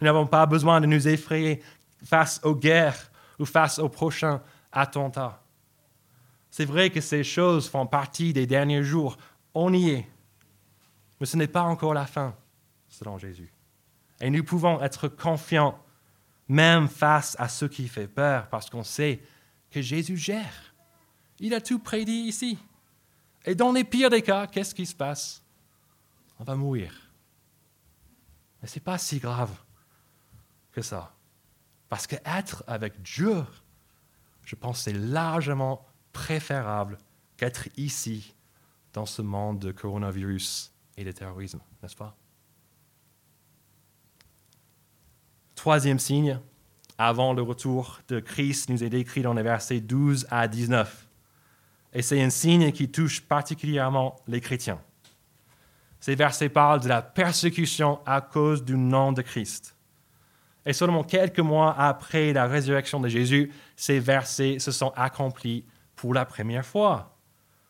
Nous 0.00 0.06
n'avons 0.06 0.26
pas 0.26 0.46
besoin 0.46 0.80
de 0.80 0.86
nous 0.86 1.06
effrayer 1.06 1.62
face 2.02 2.40
aux 2.42 2.54
guerres 2.54 3.10
ou 3.38 3.44
face 3.44 3.78
aux 3.78 3.88
prochains 3.88 4.42
attentats. 4.72 5.42
C'est 6.50 6.64
vrai 6.64 6.90
que 6.90 7.00
ces 7.00 7.24
choses 7.24 7.68
font 7.68 7.86
partie 7.86 8.32
des 8.32 8.46
derniers 8.46 8.84
jours. 8.84 9.16
On 9.54 9.72
y 9.72 9.90
est. 9.90 10.08
Mais 11.18 11.26
ce 11.26 11.36
n'est 11.36 11.48
pas 11.48 11.62
encore 11.62 11.94
la 11.94 12.06
fin, 12.06 12.36
selon 12.88 13.18
Jésus. 13.18 13.52
Et 14.20 14.30
nous 14.30 14.44
pouvons 14.44 14.80
être 14.80 15.08
confiants, 15.08 15.78
même 16.48 16.88
face 16.88 17.36
à 17.38 17.48
ce 17.48 17.64
qui 17.64 17.88
fait 17.88 18.06
peur, 18.06 18.48
parce 18.48 18.70
qu'on 18.70 18.84
sait 18.84 19.20
que 19.70 19.82
Jésus 19.82 20.16
gère. 20.16 20.74
Il 21.40 21.54
a 21.54 21.60
tout 21.60 21.78
prédit 21.78 22.26
ici. 22.28 22.58
Et 23.44 23.54
dans 23.54 23.72
les 23.72 23.84
pires 23.84 24.10
des 24.10 24.22
cas, 24.22 24.46
qu'est-ce 24.46 24.74
qui 24.74 24.86
se 24.86 24.94
passe? 24.94 25.42
On 26.38 26.44
va 26.44 26.54
mourir. 26.54 26.92
Mais 28.62 28.68
ce 28.68 28.76
n'est 28.76 28.84
pas 28.84 28.98
si 28.98 29.18
grave 29.18 29.54
que 30.72 30.82
ça. 30.82 31.12
Parce 31.94 32.08
qu'être 32.08 32.64
avec 32.66 33.02
Dieu, 33.02 33.44
je 34.42 34.56
pense 34.56 34.80
c'est 34.80 34.92
largement 34.92 35.86
préférable 36.12 36.98
qu'être 37.36 37.68
ici, 37.76 38.34
dans 38.92 39.06
ce 39.06 39.22
monde 39.22 39.60
de 39.60 39.70
coronavirus 39.70 40.72
et 40.96 41.04
de 41.04 41.12
terrorisme, 41.12 41.60
n'est-ce 41.80 41.94
pas? 41.94 42.16
Troisième 45.54 46.00
signe, 46.00 46.40
avant 46.98 47.32
le 47.32 47.42
retour 47.42 48.00
de 48.08 48.18
Christ, 48.18 48.70
nous 48.70 48.82
est 48.82 48.90
décrit 48.90 49.22
dans 49.22 49.34
les 49.34 49.44
versets 49.44 49.80
12 49.80 50.26
à 50.32 50.48
19. 50.48 51.08
Et 51.92 52.02
c'est 52.02 52.20
un 52.20 52.30
signe 52.30 52.72
qui 52.72 52.90
touche 52.90 53.20
particulièrement 53.20 54.16
les 54.26 54.40
chrétiens. 54.40 54.80
Ces 56.00 56.16
versets 56.16 56.48
parlent 56.48 56.80
de 56.80 56.88
la 56.88 57.02
persécution 57.02 58.00
à 58.04 58.20
cause 58.20 58.64
du 58.64 58.76
nom 58.76 59.12
de 59.12 59.22
Christ. 59.22 59.73
Et 60.66 60.72
seulement 60.72 61.04
quelques 61.04 61.40
mois 61.40 61.74
après 61.78 62.32
la 62.32 62.46
résurrection 62.46 63.00
de 63.00 63.08
Jésus, 63.08 63.52
ces 63.76 63.98
versets 63.98 64.58
se 64.58 64.70
sont 64.70 64.92
accomplis 64.96 65.64
pour 65.96 66.14
la 66.14 66.24
première 66.24 66.64
fois. 66.64 67.18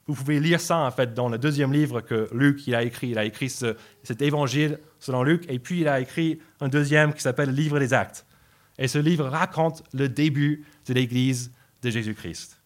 Vous 0.06 0.14
pouvez 0.14 0.38
lire 0.38 0.60
ça 0.60 0.78
en 0.78 0.90
fait 0.90 1.14
dans 1.14 1.28
le 1.28 1.38
deuxième 1.38 1.72
livre 1.72 2.02
que 2.02 2.28
Luc 2.32 2.66
il 2.66 2.74
a 2.74 2.82
écrit. 2.82 3.08
Il 3.08 3.18
a 3.18 3.24
écrit 3.24 3.48
cet 3.48 4.22
évangile 4.22 4.78
selon 5.00 5.22
Luc 5.22 5.44
et 5.48 5.58
puis 5.58 5.80
il 5.80 5.88
a 5.88 6.00
écrit 6.00 6.40
un 6.60 6.68
deuxième 6.68 7.14
qui 7.14 7.22
s'appelle 7.22 7.48
le 7.48 7.54
livre 7.54 7.78
des 7.78 7.94
actes. 7.94 8.26
Et 8.78 8.88
ce 8.88 8.98
livre 8.98 9.26
raconte 9.26 9.82
le 9.92 10.08
début 10.08 10.64
de 10.86 10.94
l'Église 10.94 11.52
de 11.82 11.90
Jésus-Christ. 11.90 12.60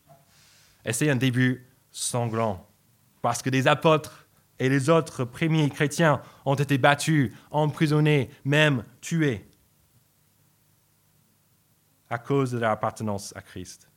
Et 0.84 0.92
c'est 0.92 1.10
un 1.10 1.16
début 1.16 1.66
sanglant, 1.90 2.66
parce 3.20 3.42
que 3.42 3.50
des 3.50 3.66
apôtres 3.66 4.26
et 4.58 4.68
les 4.68 4.88
autres 4.88 5.24
premiers 5.24 5.68
chrétiens 5.70 6.22
ont 6.44 6.54
été 6.54 6.78
battus, 6.78 7.32
emprisonnés, 7.50 8.30
même 8.44 8.84
tués, 9.00 9.47
à 12.10 12.18
cause 12.18 12.52
de 12.52 12.58
leur 12.58 12.70
appartenance 12.70 13.34
à 13.36 13.42
Christ. 13.42 13.88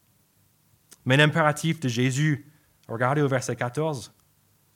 Mais 1.06 1.18
l'impératif 1.18 1.80
de 1.80 1.88
Jésus, 1.88 2.52
regardez 2.88 3.22
au 3.22 3.28
verset 3.28 3.56
14, 3.56 4.14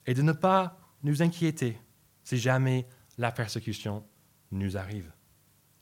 est 0.05 0.13
de 0.13 0.21
ne 0.21 0.31
pas 0.31 0.77
nous 1.03 1.21
inquiéter 1.21 1.79
si 2.23 2.37
jamais 2.37 2.87
la 3.17 3.31
persécution 3.31 4.03
nous 4.51 4.77
arrive. 4.77 5.11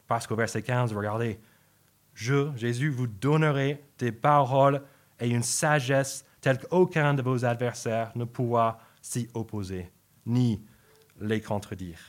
Parce 0.07 0.27
qu'au 0.27 0.35
verset 0.35 0.61
15, 0.61 0.93
regardez, 0.93 1.39
je, 2.13 2.55
Jésus, 2.55 2.89
vous 2.89 3.07
donnerai 3.07 3.83
des 3.97 4.11
paroles 4.11 4.83
et 5.19 5.29
une 5.29 5.43
sagesse 5.43 6.25
telle 6.41 6.59
qu'aucun 6.59 7.13
de 7.13 7.21
vos 7.21 7.45
adversaires 7.45 8.11
ne 8.15 8.25
pourra 8.25 8.79
s'y 9.01 9.29
opposer, 9.33 9.91
ni 10.25 10.63
les 11.19 11.41
contredire. 11.41 11.99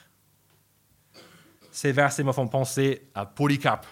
ces 1.71 1.93
versets 1.93 2.25
me 2.25 2.33
font 2.33 2.49
penser 2.49 3.11
à 3.15 3.27
Polycarpe. 3.27 3.87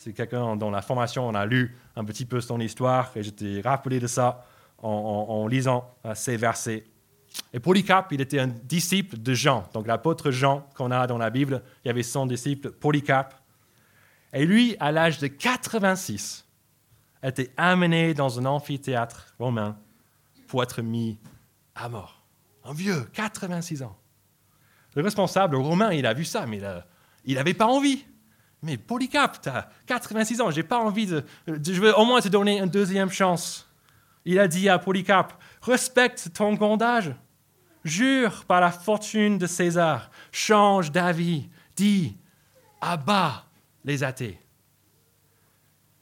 C'est 0.00 0.14
quelqu'un 0.14 0.56
dont 0.56 0.70
la 0.70 0.80
formation, 0.80 1.28
on 1.28 1.34
a 1.34 1.44
lu 1.44 1.76
un 1.94 2.06
petit 2.06 2.24
peu 2.24 2.40
son 2.40 2.58
histoire 2.58 3.12
et 3.16 3.22
j'étais 3.22 3.60
rappelé 3.60 4.00
de 4.00 4.06
ça 4.06 4.46
en, 4.78 5.46
lisant 5.46 5.94
euh, 6.06 6.14
ces 6.14 6.38
versets. 6.38 6.86
Et 7.52 7.60
Polycarpe, 7.60 8.10
il 8.12 8.22
était 8.22 8.38
un 8.40 8.46
disciple 8.46 9.18
de 9.18 9.34
Jean. 9.34 9.68
Donc 9.74 9.86
l'apôtre 9.86 10.30
Jean 10.30 10.66
qu'on 10.74 10.90
a 10.90 11.06
dans 11.06 11.18
la 11.18 11.28
Bible, 11.28 11.62
il 11.84 11.88
y 11.88 11.90
avait 11.90 12.02
son 12.02 12.24
disciple 12.24 12.70
Polycarpe. 12.70 13.34
Et 14.32 14.46
lui, 14.46 14.74
à 14.80 14.90
l'âge 14.90 15.18
de 15.18 15.26
86, 15.26 16.46
était 17.22 17.50
amené 17.58 18.14
dans 18.14 18.40
un 18.40 18.46
amphithéâtre 18.46 19.34
romain 19.38 19.76
pour 20.46 20.62
être 20.62 20.80
mis 20.80 21.18
à 21.74 21.90
mort. 21.90 22.22
Un 22.64 22.72
vieux, 22.72 23.06
86 23.12 23.82
ans. 23.82 23.98
Le 24.94 25.02
responsable 25.02 25.56
romain, 25.56 25.92
il 25.92 26.06
a 26.06 26.14
vu 26.14 26.24
ça, 26.24 26.46
mais 26.46 26.62
il 27.26 27.34
n'avait 27.34 27.52
pas 27.52 27.66
envie. 27.66 28.06
Mais 28.62 28.76
Polycarpe, 28.76 29.40
tu 29.42 29.48
as 29.48 29.68
86 29.86 30.40
ans, 30.40 30.50
j'ai 30.50 30.62
pas 30.62 30.78
envie 30.78 31.06
de. 31.06 31.24
Je 31.46 31.80
veux 31.80 31.96
au 31.96 32.04
moins 32.04 32.20
te 32.20 32.28
donner 32.28 32.58
une 32.58 32.68
deuxième 32.68 33.10
chance. 33.10 33.66
Il 34.24 34.38
a 34.38 34.48
dit 34.48 34.68
à 34.68 34.78
Polycarpe 34.78 35.32
Respecte 35.62 36.30
ton 36.34 36.54
gondage. 36.54 37.14
Jure 37.84 38.44
par 38.44 38.60
la 38.60 38.70
fortune 38.70 39.38
de 39.38 39.46
César. 39.46 40.10
Change 40.32 40.92
d'avis. 40.92 41.48
Dis 41.76 42.16
Abat 42.80 43.46
les 43.84 44.04
athées. 44.04 44.38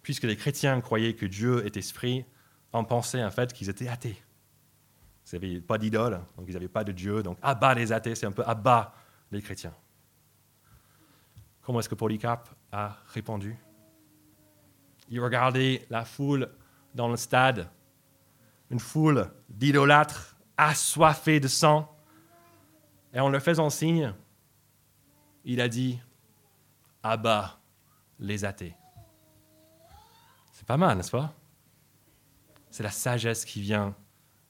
Puisque 0.03 0.25
les 0.25 0.37
chrétiens 0.37 0.81
croyaient 0.81 1.15
que 1.15 1.27
Dieu 1.27 1.65
est 1.67 1.77
esprit, 1.77 2.25
on 2.73 2.85
pensait 2.85 3.23
en 3.23 3.31
fait 3.31 3.53
qu'ils 3.53 3.69
étaient 3.69 3.88
athées. 3.88 4.21
Ils 5.31 5.35
n'avaient 5.35 5.61
pas 5.61 5.79
d'idole, 5.79 6.21
donc 6.37 6.47
ils 6.49 6.55
n'avaient 6.55 6.69
pas 6.69 6.85
de 6.85 6.93
Dieu. 6.93 7.23
Donc 7.23 7.38
abat 7.43 7.75
les 7.75 7.93
athées, 7.93 8.15
c'est 8.15 8.27
un 8.27 8.33
peu 8.33 8.43
abat 8.47 8.95
les 9.31 9.43
chrétiens. 9.43 9.75
Comment 11.69 11.81
est-ce 11.81 11.91
que 11.91 11.95
Polycarpe 11.95 12.49
a 12.73 12.97
répondu? 13.09 13.55
Il 15.11 15.21
regardait 15.21 15.87
la 15.91 16.07
foule 16.07 16.51
dans 16.95 17.09
le 17.09 17.19
stade, 17.19 17.69
une 18.71 18.81
foule 18.81 19.31
d'idolâtres 19.51 20.39
assoiffés 20.57 21.41
de 21.41 21.47
sang, 21.47 21.95
et 23.13 23.21
en 23.21 23.29
leur 23.29 23.43
faisant 23.43 23.69
signe, 23.69 24.15
il 25.45 25.61
a 25.61 25.69
dit 25.69 26.01
Abat 27.03 27.59
les 28.19 28.47
athées. 28.47 28.75
C'est 30.55 30.67
pas 30.67 30.79
mal, 30.79 30.97
n'est-ce 30.97 31.11
pas? 31.11 31.35
C'est 32.71 32.83
la 32.83 32.91
sagesse 32.91 33.45
qui 33.45 33.61
vient 33.61 33.95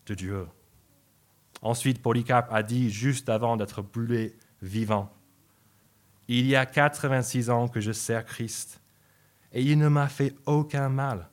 de 0.07 0.15
Dieu. 0.15 0.47
Ensuite, 1.63 2.01
Polycarpe 2.01 2.53
a 2.53 2.63
dit, 2.63 2.91
juste 2.91 3.29
avant 3.29 3.57
d'être 3.57 3.83
brûlé 3.83 4.39
vivant, 4.63 5.13
Il 6.28 6.47
y 6.47 6.54
a 6.54 6.66
86 6.66 7.50
ans 7.50 7.68
que 7.68 7.80
je 7.80 7.92
sers 7.92 8.25
Christ, 8.25 8.80
et 9.52 9.62
il 9.62 9.78
ne 9.78 9.88
m'a 9.88 10.08
fait 10.08 10.35
aucun 10.47 10.88
mal. 10.88 11.28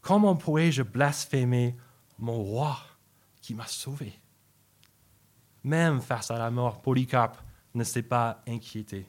Comment 0.00 0.36
pourrais-je 0.36 0.82
blasphémer 0.82 1.76
mon 2.18 2.42
roi 2.42 2.78
qui 3.42 3.54
m'a 3.54 3.66
sauvé? 3.66 4.12
Même 5.64 6.00
face 6.00 6.30
à 6.30 6.38
la 6.38 6.50
mort, 6.50 6.80
Polycarpe 6.80 7.36
ne 7.74 7.84
s'est 7.84 8.02
pas 8.02 8.42
inquiété. 8.46 9.06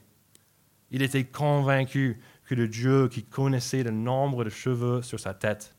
Il 0.90 1.02
était 1.02 1.24
convaincu 1.24 2.20
que 2.44 2.54
le 2.56 2.66
Dieu 2.66 3.08
qui 3.08 3.24
connaissait 3.24 3.84
le 3.84 3.92
nombre 3.92 4.44
de 4.44 4.50
cheveux 4.50 5.02
sur 5.02 5.20
sa 5.20 5.34
tête 5.34 5.76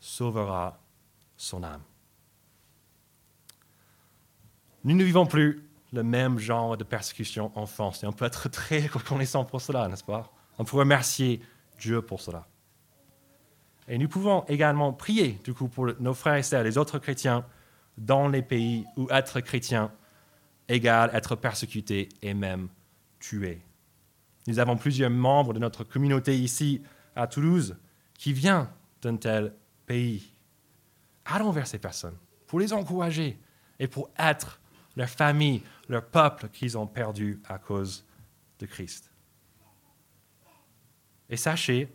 sauvera 0.00 0.80
son 1.36 1.62
âme. 1.62 1.82
Nous 4.82 4.96
ne 4.96 5.04
vivons 5.04 5.26
plus 5.26 5.68
le 5.92 6.02
même 6.02 6.38
genre 6.38 6.76
de 6.76 6.84
persécution 6.84 7.52
en 7.54 7.66
France 7.66 8.02
et 8.02 8.06
on 8.06 8.12
peut 8.12 8.24
être 8.24 8.48
très 8.48 8.86
reconnaissant 8.86 9.44
pour 9.44 9.60
cela, 9.60 9.88
n'est-ce 9.88 10.04
pas? 10.04 10.32
On 10.58 10.64
peut 10.64 10.76
remercier 10.76 11.40
Dieu 11.78 12.02
pour 12.02 12.20
cela. 12.20 12.46
Et 13.88 13.98
nous 13.98 14.08
pouvons 14.08 14.44
également 14.46 14.92
prier, 14.92 15.40
du 15.44 15.52
coup, 15.54 15.68
pour 15.68 15.88
nos 16.00 16.14
frères 16.14 16.36
et 16.36 16.42
sœurs, 16.42 16.62
les 16.62 16.78
autres 16.78 16.98
chrétiens, 16.98 17.44
dans 17.98 18.28
les 18.28 18.42
pays 18.42 18.86
où 18.96 19.08
être 19.10 19.40
chrétien 19.40 19.92
égale 20.68 21.10
être 21.12 21.36
persécuté 21.36 22.08
et 22.22 22.32
même 22.32 22.68
tué. 23.18 23.60
Nous 24.46 24.58
avons 24.58 24.76
plusieurs 24.76 25.10
membres 25.10 25.52
de 25.52 25.58
notre 25.58 25.84
communauté 25.84 26.36
ici 26.38 26.82
à 27.14 27.26
Toulouse 27.26 27.76
qui 28.14 28.32
viennent 28.32 28.68
d'un 29.02 29.16
tel 29.16 29.54
pays. 29.84 30.32
Allons 31.24 31.50
vers 31.50 31.66
ces 31.66 31.78
personnes 31.78 32.16
pour 32.46 32.60
les 32.60 32.72
encourager 32.72 33.38
et 33.78 33.88
pour 33.88 34.10
être 34.18 34.60
leur 34.96 35.08
famille, 35.08 35.62
leur 35.88 36.04
peuple 36.04 36.48
qu'ils 36.48 36.76
ont 36.76 36.86
perdu 36.86 37.40
à 37.48 37.58
cause 37.58 38.04
de 38.58 38.66
Christ. 38.66 39.10
Et 41.28 41.36
sachez 41.36 41.88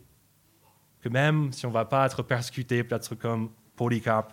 que 1.00 1.08
même 1.08 1.52
si 1.52 1.64
on 1.66 1.68
ne 1.68 1.74
va 1.74 1.84
pas 1.84 2.06
être 2.06 2.22
persécuté, 2.22 2.82
peut-être 2.82 3.14
comme 3.14 3.50
Polycarpe, 3.76 4.32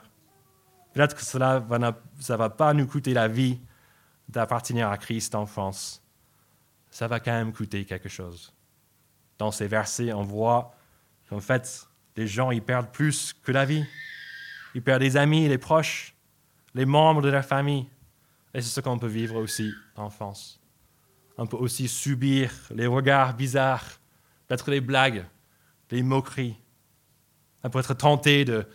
peut-être 0.93 1.15
que 1.15 1.23
cela 1.23 1.59
ne 1.59 2.35
va 2.37 2.49
pas 2.49 2.73
nous 2.73 2.87
coûter 2.87 3.13
la 3.13 3.27
vie 3.27 3.59
d'appartenir 4.27 4.89
à 4.89 4.97
Christ 4.97 5.35
en 5.35 5.45
France 5.45 6.01
ça 6.95 7.09
va 7.09 7.19
quand 7.19 7.33
même 7.33 7.51
coûter 7.51 7.83
quelque 7.83 8.07
chose. 8.07 8.53
Dans 9.37 9.51
ces 9.51 9.67
versets, 9.67 10.13
on 10.13 10.23
voit 10.23 10.73
qu'en 11.27 11.41
fait, 11.41 11.85
les 12.15 12.25
gens, 12.25 12.51
ils 12.51 12.61
perdent 12.61 12.89
plus 12.89 13.33
que 13.33 13.51
la 13.51 13.65
vie. 13.65 13.83
Ils 14.73 14.81
perdent 14.81 15.01
des 15.01 15.17
amis, 15.17 15.49
les 15.49 15.57
proches, 15.57 16.15
les 16.73 16.85
membres 16.85 17.21
de 17.21 17.27
leur 17.27 17.43
famille. 17.43 17.85
Et 18.55 18.61
c'est 18.61 18.69
ce 18.69 18.79
qu'on 18.79 18.97
peut 18.97 19.07
vivre 19.07 19.35
aussi 19.35 19.73
en 19.97 20.09
France. 20.09 20.61
On 21.37 21.45
peut 21.45 21.57
aussi 21.57 21.89
subir 21.89 22.49
les 22.73 22.87
regards 22.87 23.35
bizarres, 23.35 23.99
peut-être 24.47 24.71
les 24.71 24.79
blagues, 24.79 25.25
les 25.91 26.01
moqueries. 26.01 26.55
On 27.65 27.69
peut 27.69 27.79
être 27.79 27.93
tenté 27.95 28.45
de, 28.45 28.65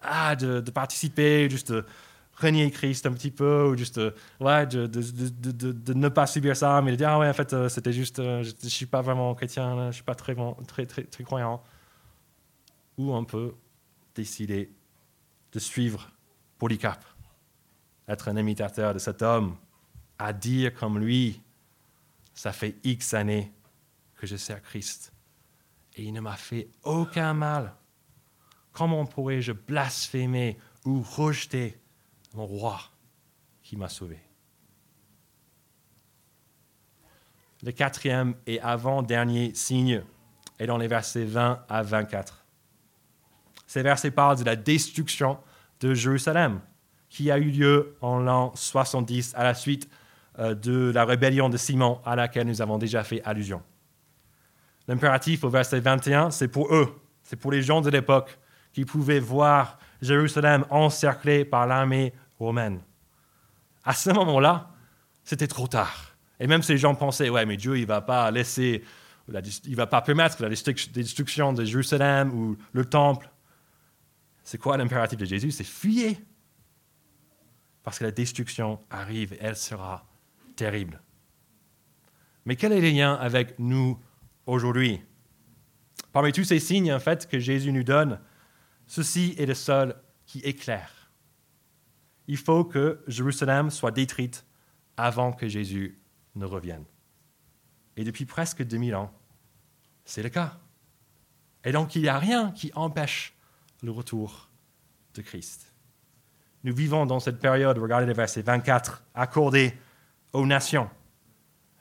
ah, 0.00 0.34
de, 0.36 0.60
participer, 0.70 1.50
juste 1.50 1.70
de 1.70 1.84
renier 2.32 2.70
Christ 2.70 3.04
un 3.04 3.12
petit 3.12 3.30
peu, 3.30 3.68
ou 3.68 3.76
juste 3.76 3.98
euh, 3.98 4.12
ouais, 4.40 4.66
de, 4.66 4.86
de, 4.86 5.02
de, 5.02 5.72
de, 5.72 5.92
ne 5.92 6.08
pas 6.08 6.26
subir 6.26 6.56
ça, 6.56 6.80
mais 6.80 6.92
de 6.92 6.96
dire, 6.96 7.10
ah 7.10 7.18
ouais, 7.18 7.28
en 7.28 7.34
fait, 7.34 7.52
euh, 7.52 7.68
c'était 7.68 7.92
juste, 7.92 8.18
euh, 8.20 8.42
je 8.42 8.52
ne 8.64 8.70
suis 8.70 8.86
pas 8.86 9.02
vraiment 9.02 9.34
chrétien, 9.34 9.76
je 9.76 9.86
ne 9.88 9.92
suis 9.92 10.02
pas 10.02 10.14
très, 10.14 10.34
très, 10.66 10.86
très, 10.86 11.04
très 11.04 11.24
croyant. 11.24 11.62
Ou 12.96 13.12
on 13.12 13.24
peut 13.26 13.54
décider 14.14 14.70
de 15.52 15.58
suivre 15.58 16.10
Polycarpe, 16.58 17.04
être 18.08 18.28
un 18.28 18.36
imitateur 18.36 18.94
de 18.94 18.98
cet 18.98 19.22
homme, 19.22 19.56
à 20.18 20.32
dire 20.32 20.74
comme 20.74 20.98
lui, 20.98 21.40
ça 22.34 22.52
fait 22.52 22.76
X 22.84 23.14
années 23.14 23.52
que 24.14 24.26
je 24.26 24.36
sers 24.36 24.62
Christ, 24.62 25.12
et 25.94 26.04
il 26.04 26.12
ne 26.12 26.20
m'a 26.20 26.36
fait 26.36 26.68
aucun 26.82 27.34
mal. 27.34 27.74
Comment 28.72 29.06
pourrais-je 29.06 29.52
blasphémer 29.52 30.58
ou 30.84 31.02
rejeter 31.02 31.80
mon 32.34 32.46
roi 32.46 32.78
qui 33.62 33.76
m'a 33.76 33.88
sauvé? 33.88 34.20
Le 37.62 37.72
quatrième 37.72 38.34
et 38.46 38.60
avant-dernier 38.60 39.54
signe 39.54 40.04
est 40.58 40.66
dans 40.66 40.76
les 40.76 40.88
versets 40.88 41.24
20 41.24 41.64
à 41.68 41.82
24. 41.82 42.44
Ces 43.66 43.82
versets 43.82 44.10
parlent 44.10 44.38
de 44.38 44.44
la 44.44 44.56
destruction 44.56 45.38
de 45.80 45.94
Jérusalem, 45.94 46.60
qui 47.16 47.30
a 47.30 47.38
eu 47.38 47.50
lieu 47.50 47.96
en 48.02 48.18
l'an 48.18 48.52
70 48.54 49.32
à 49.36 49.42
la 49.42 49.54
suite 49.54 49.88
euh, 50.38 50.54
de 50.54 50.92
la 50.94 51.06
rébellion 51.06 51.48
de 51.48 51.56
Simon 51.56 51.98
à 52.04 52.14
laquelle 52.14 52.46
nous 52.46 52.60
avons 52.60 52.76
déjà 52.76 53.02
fait 53.04 53.22
allusion. 53.24 53.62
L'impératif 54.86 55.42
au 55.42 55.48
verset 55.48 55.80
21, 55.80 56.30
c'est 56.30 56.48
pour 56.48 56.74
eux, 56.74 56.94
c'est 57.22 57.36
pour 57.36 57.50
les 57.52 57.62
gens 57.62 57.80
de 57.80 57.88
l'époque 57.88 58.38
qui 58.74 58.84
pouvaient 58.84 59.18
voir 59.18 59.78
Jérusalem 60.02 60.66
encerclée 60.68 61.46
par 61.46 61.66
l'armée 61.66 62.12
romaine. 62.38 62.82
À 63.82 63.94
ce 63.94 64.10
moment-là, 64.10 64.68
c'était 65.24 65.46
trop 65.46 65.68
tard. 65.68 66.16
Et 66.38 66.46
même 66.46 66.60
les 66.68 66.76
gens 66.76 66.94
pensaient, 66.94 67.30
ouais, 67.30 67.46
mais 67.46 67.56
Dieu, 67.56 67.78
il 67.78 67.82
ne 67.82 67.86
va 67.86 68.02
pas 68.02 68.30
laisser, 68.30 68.84
il 69.64 69.74
va 69.74 69.86
pas 69.86 70.02
permettre 70.02 70.42
la 70.42 70.50
destruction 70.50 71.54
de 71.54 71.64
Jérusalem 71.64 72.30
ou 72.34 72.58
le 72.72 72.84
temple. 72.84 73.30
C'est 74.42 74.58
quoi 74.58 74.76
l'impératif 74.76 75.18
de 75.18 75.24
Jésus? 75.24 75.50
C'est 75.50 75.64
fuyez. 75.64 76.18
Parce 77.86 78.00
que 78.00 78.04
la 78.04 78.10
destruction 78.10 78.80
arrive 78.90 79.32
et 79.34 79.38
elle 79.40 79.56
sera 79.56 80.06
terrible. 80.56 81.00
Mais 82.44 82.56
quel 82.56 82.72
est 82.72 82.80
le 82.82 82.90
lien 82.90 83.14
avec 83.14 83.58
nous 83.58 83.98
aujourd'hui? 84.44 85.00
Parmi 86.12 86.32
tous 86.32 86.44
ces 86.44 86.60
signes, 86.60 86.92
en 86.92 87.00
fait, 87.00 87.26
que 87.26 87.38
Jésus 87.38 87.72
nous 87.72 87.84
donne, 87.84 88.20
ceci 88.86 89.34
est 89.38 89.46
le 89.46 89.54
seul 89.54 89.96
qui 90.26 90.40
éclaire 90.40 90.96
il 92.28 92.36
faut 92.36 92.64
que 92.64 93.02
Jérusalem 93.06 93.70
soit 93.70 93.90
détruite 93.90 94.44
avant 94.96 95.32
que 95.32 95.48
Jésus 95.48 96.00
ne 96.34 96.44
revienne. 96.44 96.84
Et 97.96 98.04
depuis 98.04 98.24
presque 98.24 98.62
2000 98.62 98.94
ans, 98.94 99.12
c'est 100.04 100.22
le 100.22 100.28
cas. 100.28 100.58
Et 101.64 101.72
donc, 101.72 101.96
il 101.96 102.02
n'y 102.02 102.08
a 102.08 102.18
rien 102.18 102.52
qui 102.52 102.70
empêche 102.74 103.34
le 103.82 103.90
retour 103.90 104.50
de 105.14 105.22
Christ. 105.22 105.74
Nous 106.66 106.74
vivons 106.74 107.06
dans 107.06 107.20
cette 107.20 107.38
période, 107.38 107.78
regardez 107.78 108.06
le 108.06 108.12
verset 108.12 108.42
24, 108.42 109.04
accordée 109.14 109.72
aux 110.32 110.44
nations. 110.44 110.90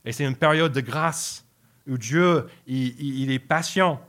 Et 0.05 0.11
c'est 0.11 0.25
une 0.25 0.35
période 0.35 0.73
de 0.73 0.79
grâce 0.79 1.43
où 1.87 1.97
Dieu, 1.97 2.45
il, 2.67 3.31
est 3.31 3.39
patient. 3.39 3.99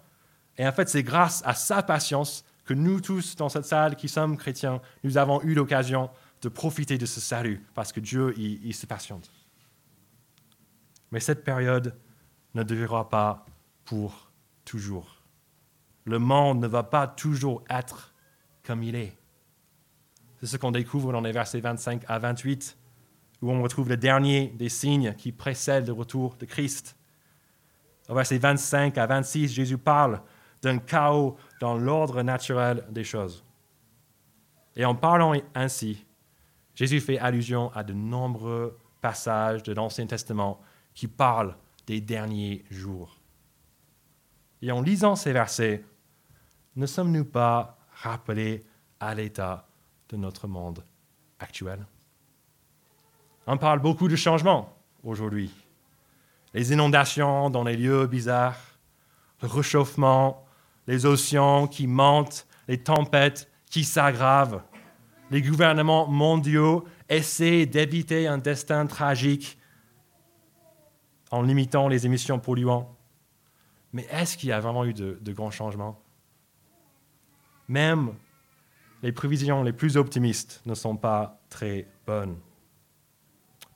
Et 0.59 0.69
en 0.69 0.73
fait, 0.73 0.91
c'est 0.91 1.03
grâce 1.03 1.43
à 1.47 1.55
sa 1.55 1.83
patience 1.83 2.45
que 2.67 2.75
nous 2.75 3.01
tous 3.01 3.37
dans 3.37 3.49
cette 3.49 3.65
salle 3.65 3.97
qui 3.97 4.07
sommes 4.07 4.37
chrétiens, 4.37 4.83
nous 5.03 5.17
avons 5.17 5.41
eu 5.45 5.55
l'occasion 5.55 6.11
de 6.43 6.51
profiter 6.51 6.99
de 6.99 7.07
ce 7.07 7.21
salut, 7.21 7.65
parce 7.73 7.91
que 7.91 8.01
Dieu, 8.01 8.35
il, 8.37 8.62
il 8.62 8.75
se 8.75 8.85
patiente. 8.85 9.31
Mais 11.11 11.21
cette 11.21 11.43
période 11.43 11.97
ne 12.53 12.62
durera 12.62 13.09
pas 13.09 13.47
pour 13.87 14.31
toujours. 14.67 15.23
Le 16.05 16.19
monde 16.19 16.61
ne 16.61 16.67
va 16.67 16.83
pas 16.83 17.07
toujours 17.07 17.65
être 17.71 18.12
comme 18.62 18.83
il 18.83 18.95
est. 18.95 19.17
C'est 20.47 20.53
ce 20.53 20.59
qu'on 20.59 20.71
découvre 20.71 21.11
dans 21.11 21.23
les 21.23 21.33
versets 21.33 21.59
25 21.59 22.05
à 22.07 22.21
28, 22.21 22.79
où 23.43 23.51
on 23.51 23.65
retrouve 23.65 23.89
le 23.89 23.97
dernier 23.97 24.47
des 24.57 24.69
signes 24.69 25.13
qui 25.15 25.33
précèdent 25.33 25.89
le 25.89 25.93
retour 25.93 26.37
de 26.37 26.47
Christ. 26.47 26.97
Au 28.09 28.15
verset 28.15 28.39
25 28.39 28.97
à 28.97 29.07
26, 29.07 29.53
Jésus 29.53 29.77
parle 29.77 30.23
d'un 30.63 30.79
chaos 30.79 31.37
dans 31.59 31.77
l'ordre 31.77 32.23
naturel 32.23 32.85
des 32.91 33.03
choses. 33.03 33.45
Et 34.77 34.85
en 34.85 34.95
parlant 34.95 35.35
ainsi, 35.57 36.07
Jésus 36.77 37.01
fait 37.01 37.19
allusion 37.19 37.73
à 37.73 37.83
de 37.83 37.93
nombreux 37.93 38.79
passages 39.01 39.65
de 39.65 39.73
l'Ancien 39.73 40.07
Testament 40.07 40.61
qui 40.95 41.09
parlent 41.09 41.57
des 41.89 42.01
derniers 42.01 42.65
jours. 42.71 43.19
Et 44.63 44.71
en 44.71 44.81
lisant 44.81 45.17
ces 45.17 45.33
versets, 45.33 45.85
ne 46.77 46.87
sommes-nous 46.87 47.25
pas 47.25 47.81
rappelés 47.91 48.63
à 49.01 49.13
l'état 49.13 49.67
de 50.09 50.16
notre 50.16 50.47
monde 50.47 50.85
actuel 51.38 51.85
On 53.47 53.59
parle 53.59 53.81
beaucoup 53.81 54.09
de 54.09 54.16
changements 54.16 54.77
aujourd'hui. 55.03 55.51
Les 56.55 56.73
inondations 56.73 57.51
dans 57.51 57.64
les 57.64 57.77
lieux 57.77 58.07
bizarres, 58.07 58.59
le 59.42 59.49
réchauffement, 59.49 60.47
les 60.87 61.05
océans 61.07 61.66
qui 61.66 61.87
montent, 61.87 62.47
les 62.69 62.83
tempêtes 62.83 63.51
qui 63.71 63.85
s'aggravent. 63.85 64.62
Les 65.31 65.42
gouvernements 65.42 66.07
mondiaux 66.07 66.87
essaient 67.09 67.66
d'éviter 67.66 68.27
un 68.27 68.38
destin 68.38 68.87
tragique 68.87 69.59
en 71.31 71.42
limitant 71.42 71.88
les 71.88 72.07
émissions 72.07 72.38
polluantes. 72.38 72.88
Mais 73.92 74.07
est-ce 74.11 74.37
qu'il 74.37 74.51
y 74.51 74.53
a 74.53 74.61
vraiment 74.61 74.85
eu 74.85 74.95
de, 74.95 75.19
de 75.21 75.33
grands 75.33 75.51
changements? 75.51 76.01
Même 77.69 78.14
les 79.03 79.13
prévisions 79.13 79.63
les 79.63 79.73
plus 79.73 79.97
optimistes 79.97 80.63
ne 80.67 80.75
sont 80.75 80.97
pas 80.97 81.41
très 81.49 81.87
bonnes. 82.07 82.37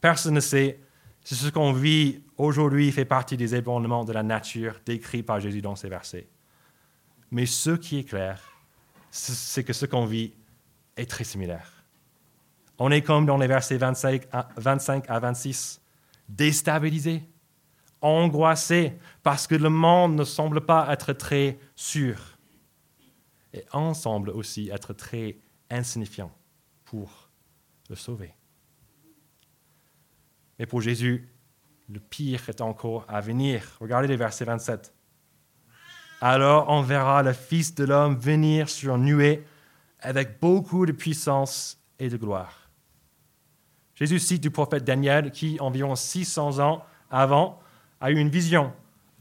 Personne 0.00 0.34
ne 0.34 0.40
sait 0.40 0.80
si 1.22 1.34
ce 1.34 1.48
qu'on 1.48 1.72
vit 1.72 2.22
aujourd'hui 2.38 2.90
fait 2.90 3.04
partie 3.04 3.36
des 3.36 3.54
ébranlements 3.54 4.04
de 4.04 4.12
la 4.12 4.22
nature 4.22 4.80
décrits 4.84 5.22
par 5.22 5.40
Jésus 5.40 5.60
dans 5.60 5.76
ces 5.76 5.88
versets. 5.88 6.28
Mais 7.30 7.46
ce 7.46 7.70
qui 7.70 7.98
est 7.98 8.04
clair, 8.04 8.40
c'est 9.10 9.64
que 9.64 9.72
ce 9.72 9.86
qu'on 9.86 10.06
vit 10.06 10.32
est 10.96 11.08
très 11.08 11.24
similaire. 11.24 11.84
On 12.78 12.90
est 12.90 13.02
comme 13.02 13.26
dans 13.26 13.36
les 13.36 13.46
versets 13.46 13.76
25 13.76 14.26
à, 14.32 14.48
25 14.56 15.04
à 15.08 15.18
26, 15.18 15.82
déstabilisé, 16.28 17.22
angoissé, 18.00 18.94
parce 19.22 19.46
que 19.46 19.54
le 19.54 19.68
monde 19.68 20.14
ne 20.16 20.24
semble 20.24 20.62
pas 20.62 20.88
être 20.90 21.12
très 21.12 21.58
sûr 21.76 22.29
et 23.52 23.64
on 23.72 23.94
semble 23.94 24.30
aussi 24.30 24.70
être 24.70 24.92
très 24.92 25.38
insignifiant 25.70 26.32
pour 26.84 27.30
le 27.88 27.96
sauver. 27.96 28.34
Mais 30.58 30.66
pour 30.66 30.80
Jésus, 30.80 31.28
le 31.88 32.00
pire 32.00 32.48
est 32.48 32.60
encore 32.60 33.04
à 33.08 33.20
venir. 33.20 33.76
Regardez 33.80 34.08
les 34.08 34.16
versets 34.16 34.44
27. 34.44 34.94
Alors 36.20 36.68
on 36.68 36.82
verra 36.82 37.22
le 37.22 37.32
Fils 37.32 37.74
de 37.74 37.84
l'homme 37.84 38.16
venir 38.16 38.68
sur 38.68 38.98
nuée 38.98 39.44
avec 40.00 40.38
beaucoup 40.40 40.86
de 40.86 40.92
puissance 40.92 41.78
et 41.98 42.08
de 42.08 42.16
gloire. 42.16 42.70
Jésus 43.94 44.18
cite 44.18 44.42
du 44.42 44.50
prophète 44.50 44.84
Daniel 44.84 45.30
qui, 45.30 45.58
environ 45.60 45.94
600 45.94 46.58
ans 46.58 46.84
avant, 47.10 47.60
a 48.00 48.10
eu 48.10 48.16
une 48.16 48.30
vision 48.30 48.72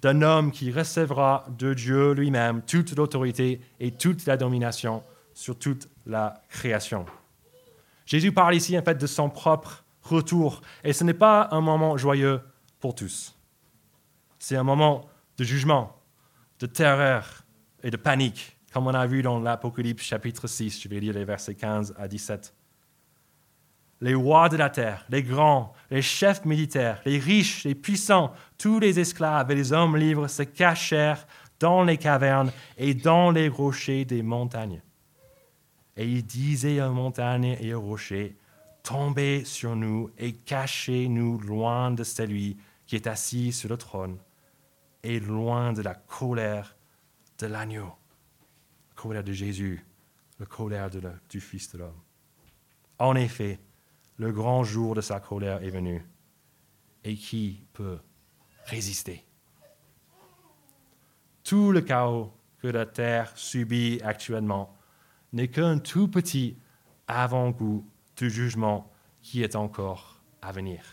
d'un 0.01 0.21
homme 0.21 0.51
qui 0.51 0.71
recevra 0.71 1.45
de 1.57 1.73
Dieu 1.73 2.13
lui-même 2.13 2.61
toute 2.61 2.95
l'autorité 2.95 3.61
et 3.79 3.91
toute 3.91 4.25
la 4.25 4.37
domination 4.37 5.03
sur 5.33 5.57
toute 5.57 5.89
la 6.05 6.41
création. 6.49 7.05
Jésus 8.05 8.31
parle 8.31 8.55
ici 8.55 8.77
en 8.77 8.81
fait 8.81 8.97
de 8.97 9.07
son 9.07 9.29
propre 9.29 9.83
retour 10.01 10.61
et 10.83 10.93
ce 10.93 11.03
n'est 11.03 11.13
pas 11.13 11.49
un 11.51 11.61
moment 11.61 11.97
joyeux 11.97 12.41
pour 12.79 12.95
tous. 12.95 13.37
C'est 14.39 14.55
un 14.55 14.63
moment 14.63 15.05
de 15.37 15.43
jugement, 15.43 15.95
de 16.59 16.65
terreur 16.65 17.43
et 17.83 17.91
de 17.91 17.97
panique, 17.97 18.57
comme 18.73 18.87
on 18.87 18.93
a 18.93 19.05
vu 19.05 19.21
dans 19.21 19.39
l'Apocalypse 19.39 20.03
chapitre 20.03 20.47
6. 20.47 20.81
Je 20.81 20.87
vais 20.87 20.99
lire 20.99 21.13
les 21.13 21.25
versets 21.25 21.55
15 21.55 21.95
à 21.97 22.07
17 22.07 22.53
les 24.01 24.13
rois 24.13 24.49
de 24.49 24.57
la 24.57 24.69
terre, 24.69 25.05
les 25.09 25.23
grands, 25.23 25.73
les 25.91 26.01
chefs 26.01 26.45
militaires, 26.45 27.01
les 27.05 27.19
riches, 27.19 27.63
les 27.65 27.75
puissants, 27.75 28.33
tous 28.59 28.79
les 28.79 28.99
esclaves 28.99 29.49
et 29.49 29.55
les 29.55 29.73
hommes 29.73 29.97
libres 29.97 30.27
se 30.27 30.43
cachèrent 30.43 31.25
dans 31.59 31.83
les 31.83 31.97
cavernes 31.97 32.51
et 32.77 32.93
dans 32.93 33.31
les 33.31 33.47
rochers 33.47 34.05
des 34.05 34.21
montagnes. 34.21 34.81
Et 35.97 36.05
ils 36.05 36.25
disaient 36.25 36.81
aux 36.81 36.93
montagnes 36.93 37.57
et 37.59 37.73
aux 37.73 37.81
rochers, 37.81 38.35
Tombez 38.83 39.43
sur 39.45 39.75
nous 39.75 40.09
et 40.17 40.33
cachez-nous 40.33 41.39
loin 41.39 41.91
de 41.91 42.03
celui 42.03 42.57
qui 42.85 42.95
est 42.95 43.07
assis 43.07 43.51
sur 43.51 43.69
le 43.69 43.77
trône 43.77 44.17
et 45.03 45.19
loin 45.19 45.73
de 45.73 45.81
la 45.81 45.93
colère 45.93 46.75
de 47.37 47.47
l'agneau, 47.47 47.93
la 48.89 48.95
colère 48.95 49.23
de 49.23 49.31
Jésus, 49.31 49.85
la 50.39 50.45
colère 50.45 50.89
du 51.29 51.39
Fils 51.39 51.71
de 51.71 51.79
l'homme. 51.79 52.01
En 52.97 53.15
effet, 53.15 53.59
le 54.17 54.31
grand 54.31 54.63
jour 54.63 54.95
de 54.95 55.01
sa 55.01 55.19
colère 55.19 55.63
est 55.63 55.69
venu. 55.69 56.05
Et 57.03 57.15
qui 57.15 57.63
peut 57.71 57.99
résister 58.65 59.25
Tout 61.43 61.71
le 61.71 61.81
chaos 61.81 62.33
que 62.61 62.67
la 62.67 62.85
terre 62.85 63.31
subit 63.35 63.99
actuellement 64.03 64.77
n'est 65.33 65.47
qu'un 65.47 65.79
tout 65.79 66.07
petit 66.07 66.57
avant-goût 67.07 67.85
du 68.17 68.29
jugement 68.29 68.91
qui 69.21 69.43
est 69.43 69.55
encore 69.55 70.21
à 70.41 70.51
venir. 70.51 70.83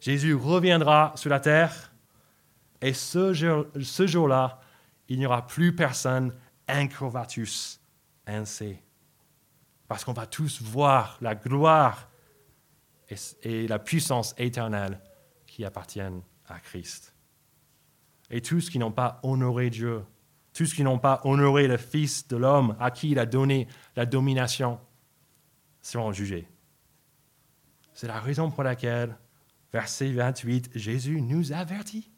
Jésus 0.00 0.34
reviendra 0.34 1.12
sur 1.16 1.30
la 1.30 1.40
terre 1.40 1.92
et 2.80 2.92
ce, 2.92 3.32
jour, 3.32 4.28
là 4.28 4.60
il 5.08 5.18
n'y 5.18 5.26
aura 5.26 5.46
plus 5.46 5.74
personne 5.74 6.34
incrovatus 6.68 7.80
ainsi 8.26 8.76
parce 9.88 10.04
qu'on 10.04 10.12
va 10.12 10.26
tous 10.26 10.60
voir 10.62 11.18
la 11.20 11.34
gloire 11.34 12.10
et, 13.42 13.68
la 13.68 13.78
puissance 13.78 14.34
éternelle 14.38 14.98
qui 15.46 15.64
appartiennent 15.64 16.22
à 16.48 16.58
Christ. 16.60 17.14
Et 18.30 18.40
tous 18.40 18.70
qui 18.70 18.78
n'ont 18.78 18.92
pas 18.92 19.20
honoré 19.22 19.70
Dieu, 19.70 20.04
tous 20.52 20.72
qui 20.72 20.82
n'ont 20.82 20.98
pas 20.98 21.20
honoré 21.24 21.66
le 21.66 21.76
Fils 21.76 22.28
de 22.28 22.36
l'homme 22.36 22.76
à 22.80 22.90
qui 22.90 23.10
il 23.10 23.18
a 23.18 23.26
donné 23.26 23.68
la 23.96 24.06
domination, 24.06 24.78
seront 25.82 26.12
jugés. 26.12 26.48
C'est 27.92 28.08
la 28.08 28.20
raison 28.20 28.50
pour 28.50 28.62
laquelle, 28.62 29.16
verset 29.72 30.12
28, 30.12 30.70
Jésus 30.74 31.20
nous 31.20 31.52
avertit. 31.52 32.10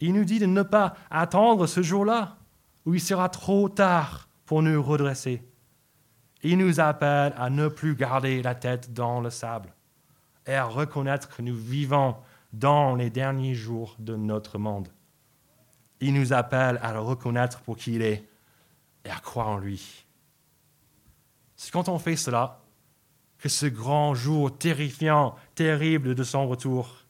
Il 0.00 0.14
nous 0.14 0.24
dit 0.24 0.38
de 0.38 0.46
ne 0.46 0.62
pas 0.62 0.94
attendre 1.10 1.66
ce 1.66 1.82
jour-là 1.82 2.36
où 2.84 2.94
il 2.94 3.00
sera 3.00 3.28
trop 3.28 3.68
tard 3.68 4.28
pour 4.46 4.62
nous 4.62 4.82
redresser. 4.82 5.42
Il 6.42 6.58
nous 6.58 6.80
appelle 6.80 7.32
à 7.36 7.48
ne 7.48 7.68
plus 7.68 7.94
garder 7.94 8.42
la 8.42 8.54
tête 8.54 8.92
dans 8.92 9.20
le 9.20 9.30
sable 9.30 9.72
et 10.46 10.54
à 10.54 10.64
reconnaître 10.64 11.34
que 11.34 11.42
nous 11.42 11.56
vivons 11.56 12.16
dans 12.58 12.94
les 12.94 13.10
derniers 13.10 13.54
jours 13.54 13.96
de 13.98 14.16
notre 14.16 14.58
monde. 14.58 14.88
Il 16.00 16.14
nous 16.14 16.32
appelle 16.32 16.78
à 16.82 16.92
le 16.92 17.00
reconnaître 17.00 17.60
pour 17.60 17.76
qui 17.76 17.94
il 17.94 18.02
est 18.02 18.28
et 19.04 19.10
à 19.10 19.16
croire 19.16 19.48
en 19.48 19.58
lui. 19.58 20.06
C'est 21.56 21.70
quand 21.70 21.88
on 21.88 21.98
fait 21.98 22.16
cela 22.16 22.60
que 23.38 23.48
ce 23.48 23.66
grand 23.66 24.14
jour 24.14 24.56
terrifiant, 24.56 25.34
terrible 25.54 26.14
de 26.14 26.24
son 26.24 26.48
retour 26.48 27.04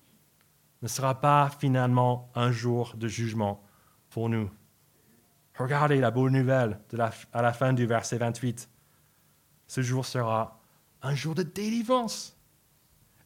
ne 0.83 0.88
sera 0.88 1.20
pas 1.20 1.50
finalement 1.59 2.30
un 2.35 2.50
jour 2.50 2.94
de 2.96 3.09
jugement 3.09 3.62
pour 4.11 4.28
nous. 4.28 4.50
Regardez 5.57 6.00
la 6.00 6.11
bonne 6.11 6.33
nouvelle 6.33 6.80
à 7.33 7.42
la 7.42 7.52
fin 7.52 7.72
du 7.72 7.87
verset 7.87 8.18
28 8.18 8.68
ce 9.66 9.83
jour 9.83 10.07
sera 10.07 10.61
un 11.02 11.14
jour 11.14 11.35
de 11.35 11.42
délivrance. 11.42 12.34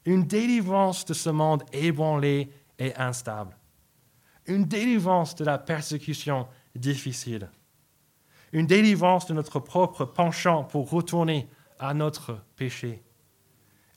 Une 0.08 0.24
délivrance 0.24 1.04
de 1.04 1.12
ce 1.12 1.28
monde 1.28 1.64
ébranlé 1.70 2.50
et 2.78 2.96
instable. 2.96 3.54
Une 4.46 4.64
délivrance 4.64 5.34
de 5.34 5.44
la 5.44 5.58
persécution 5.58 6.48
difficile. 6.74 7.50
Une 8.52 8.66
délivrance 8.66 9.26
de 9.26 9.34
notre 9.34 9.60
propre 9.60 10.06
penchant 10.06 10.64
pour 10.64 10.88
retourner 10.88 11.46
à 11.78 11.92
notre 11.92 12.42
péché. 12.56 13.02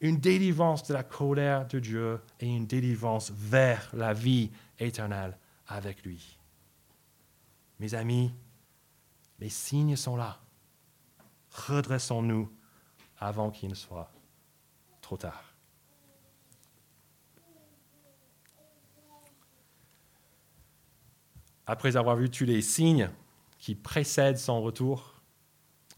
une 0.02 0.18
délivrance 0.18 0.84
de 0.84 0.94
la 0.94 1.04
colère 1.04 1.66
de 1.68 1.80
Dieu 1.80 2.20
et 2.42 2.48
une 2.48 2.66
délivrance 2.68 3.32
vers 3.34 3.90
la 3.94 4.14
vie 4.14 4.52
éternelle 4.80 5.38
avec 5.68 6.04
lui. 6.04 6.38
Mes 7.80 7.94
amis, 7.94 8.34
les 9.40 9.50
signes 9.50 9.96
sont 9.96 10.18
là. 10.18 10.42
Redressons-nous 11.52 12.52
avant 13.18 13.50
qu'il 13.50 13.70
ne 13.70 13.76
soit 13.76 14.12
trop 15.02 15.18
tard. 15.18 15.51
Après 21.68 21.96
avoir 21.96 22.16
vu 22.16 22.30
tous 22.30 22.46
les 22.46 22.62
signes 22.62 23.10
qui 23.60 23.76
précèdent 23.76 24.38
son 24.38 24.62
retour, 24.62 25.22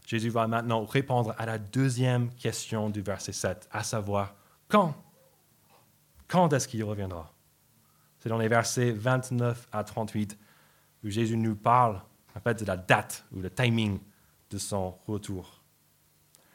Jésus 0.06 0.28
va 0.28 0.46
maintenant 0.46 0.84
répondre 0.84 1.34
à 1.38 1.46
la 1.46 1.58
deuxième 1.58 2.30
question 2.34 2.90
du 2.90 3.00
verset 3.00 3.32
7, 3.32 3.68
à 3.72 3.82
savoir 3.82 4.34
quand? 4.68 4.94
Quand 6.28 6.52
est-ce 6.52 6.68
qu'il 6.68 6.84
reviendra? 6.84 7.32
C'est 8.18 8.28
dans 8.28 8.38
les 8.38 8.48
versets 8.48 8.90
29 8.90 9.68
à 9.72 9.84
38 9.84 10.38
où 11.04 11.10
Jésus 11.10 11.36
nous 11.36 11.56
parle 11.56 12.00
en 12.36 12.40
fait 12.40 12.60
de 12.60 12.64
la 12.66 12.76
date 12.76 13.24
ou 13.32 13.40
le 13.40 13.50
timing 13.50 13.98
de 14.50 14.58
son 14.58 14.96
retour. 15.06 15.62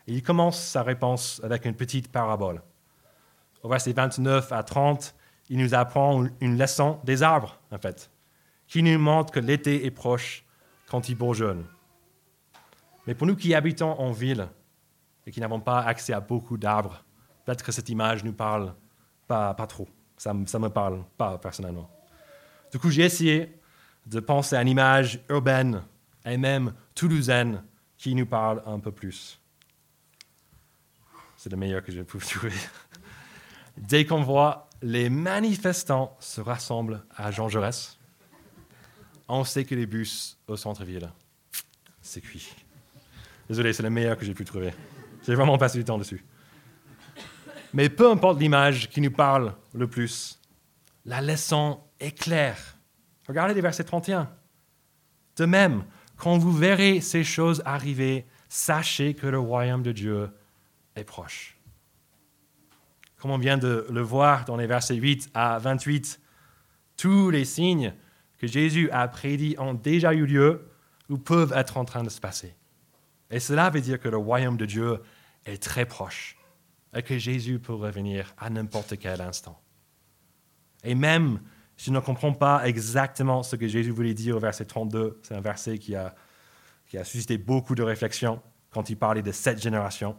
Et 0.07 0.13
il 0.13 0.23
commence 0.23 0.59
sa 0.59 0.83
réponse 0.83 1.39
avec 1.43 1.65
une 1.65 1.75
petite 1.75 2.11
parabole. 2.11 2.61
Au 3.61 3.69
verset 3.69 3.93
29 3.93 4.51
à 4.51 4.63
30, 4.63 5.15
il 5.49 5.57
nous 5.57 5.73
apprend 5.73 6.25
une 6.39 6.57
leçon 6.57 6.99
des 7.03 7.23
arbres, 7.23 7.59
en 7.71 7.77
fait, 7.77 8.09
qui 8.69 8.83
nous 8.83 8.97
montre 8.99 9.33
que 9.33 9.39
l'été 9.39 9.85
est 9.85 9.91
proche 9.91 10.45
quand 10.87 11.09
ils 11.09 11.15
bourgeonnent. 11.15 11.65
Mais 13.05 13.15
pour 13.15 13.27
nous 13.27 13.35
qui 13.35 13.53
habitons 13.53 13.99
en 13.99 14.11
ville 14.11 14.47
et 15.25 15.31
qui 15.31 15.41
n'avons 15.41 15.59
pas 15.59 15.81
accès 15.81 16.13
à 16.13 16.19
beaucoup 16.19 16.57
d'arbres, 16.57 17.03
peut-être 17.43 17.63
que 17.63 17.71
cette 17.71 17.89
image 17.89 18.23
nous 18.23 18.33
parle 18.33 18.73
pas, 19.27 19.53
pas 19.55 19.67
trop. 19.67 19.89
Ça 20.17 20.33
ne 20.33 20.39
me 20.39 20.69
parle 20.69 21.03
pas 21.17 21.37
personnellement. 21.39 21.89
Du 22.71 22.77
coup, 22.77 22.91
j'ai 22.91 23.03
essayé 23.03 23.59
de 24.05 24.19
penser 24.19 24.55
à 24.55 24.61
une 24.61 24.67
image 24.67 25.19
urbaine 25.29 25.83
et 26.25 26.37
même 26.37 26.73
toulousaine 26.93 27.63
qui 27.97 28.13
nous 28.13 28.25
parle 28.25 28.61
un 28.65 28.79
peu 28.79 28.91
plus. 28.91 29.39
C'est 31.37 31.49
le 31.49 31.57
meilleur 31.57 31.83
que 31.83 31.91
je 31.91 32.01
pu 32.01 32.17
trouver. 32.19 32.53
Dès 33.77 34.05
qu'on 34.05 34.21
voit 34.21 34.69
les 34.81 35.09
manifestants 35.09 36.15
se 36.19 36.39
rassemblent 36.39 37.03
à 37.15 37.31
Jean 37.31 37.49
Jaurès, 37.49 37.98
on 39.29 39.43
sait 39.43 39.63
que 39.63 39.75
les 39.75 39.85
bus 39.85 40.37
au 40.47 40.57
centre-ville, 40.57 41.09
c'est 42.01 42.21
cuit. 42.21 42.49
Désolé, 43.47 43.73
c'est 43.73 43.83
le 43.83 43.89
meilleur 43.89 44.17
que 44.17 44.25
j'ai 44.25 44.33
pu 44.33 44.43
trouver. 44.43 44.73
J'ai 45.25 45.35
vraiment 45.35 45.57
passé 45.57 45.77
du 45.77 45.85
temps 45.85 45.97
dessus. 45.97 46.23
Mais 47.73 47.89
peu 47.89 48.09
importe 48.09 48.39
l'image 48.39 48.89
qui 48.89 48.99
nous 48.99 49.11
parle 49.11 49.55
le 49.73 49.87
plus, 49.87 50.39
la 51.05 51.21
leçon 51.21 51.79
est 51.99 52.17
claire. 52.17 52.57
Regardez 53.27 53.53
les 53.53 53.61
versets 53.61 53.83
31. 53.83 54.29
De 55.37 55.45
même, 55.45 55.83
quand 56.17 56.37
vous 56.37 56.51
verrez 56.51 56.99
ces 56.99 57.23
choses 57.23 57.61
arriver, 57.65 58.25
sachez 58.49 59.13
que 59.13 59.27
le 59.27 59.39
royaume 59.39 59.83
de 59.83 59.91
Dieu 59.91 60.29
est 60.95 61.03
proche. 61.03 61.55
Comme 63.17 63.31
on 63.31 63.37
vient 63.37 63.57
de 63.57 63.85
le 63.89 64.01
voir 64.01 64.45
dans 64.45 64.57
les 64.57 64.65
versets 64.65 64.95
8 64.95 65.29
à 65.33 65.59
28, 65.59 66.19
tous 66.97 67.29
les 67.29 67.45
signes 67.45 67.93
que 68.39 68.47
Jésus 68.47 68.89
a 68.91 69.07
prédits 69.07 69.55
ont 69.59 69.73
déjà 69.73 70.13
eu 70.13 70.25
lieu 70.25 70.67
ou 71.09 71.17
peuvent 71.17 71.53
être 71.55 71.77
en 71.77 71.85
train 71.85 72.03
de 72.03 72.09
se 72.09 72.19
passer. 72.19 72.55
Et 73.29 73.39
cela 73.39 73.69
veut 73.69 73.81
dire 73.81 73.99
que 73.99 74.09
le 74.09 74.17
royaume 74.17 74.57
de 74.57 74.65
Dieu 74.65 74.99
est 75.45 75.61
très 75.61 75.85
proche 75.85 76.37
et 76.95 77.03
que 77.03 77.17
Jésus 77.17 77.59
peut 77.59 77.73
revenir 77.73 78.33
à 78.37 78.49
n'importe 78.49 78.97
quel 78.97 79.21
instant. 79.21 79.61
Et 80.83 80.95
même 80.95 81.41
si 81.77 81.91
ne 81.91 81.99
comprends 81.99 82.33
pas 82.33 82.67
exactement 82.67 83.43
ce 83.43 83.55
que 83.55 83.67
Jésus 83.67 83.91
voulait 83.91 84.13
dire 84.13 84.35
au 84.35 84.39
verset 84.39 84.65
32, 84.65 85.19
c'est 85.23 85.35
un 85.35 85.41
verset 85.41 85.77
qui 85.77 85.95
a, 85.95 86.15
qui 86.87 86.97
a 86.97 87.03
suscité 87.03 87.37
beaucoup 87.37 87.75
de 87.75 87.83
réflexions 87.83 88.41
quand 88.71 88.89
il 88.89 88.97
parlait 88.97 89.21
de 89.21 89.31
cette 89.31 89.61
génération. 89.61 90.17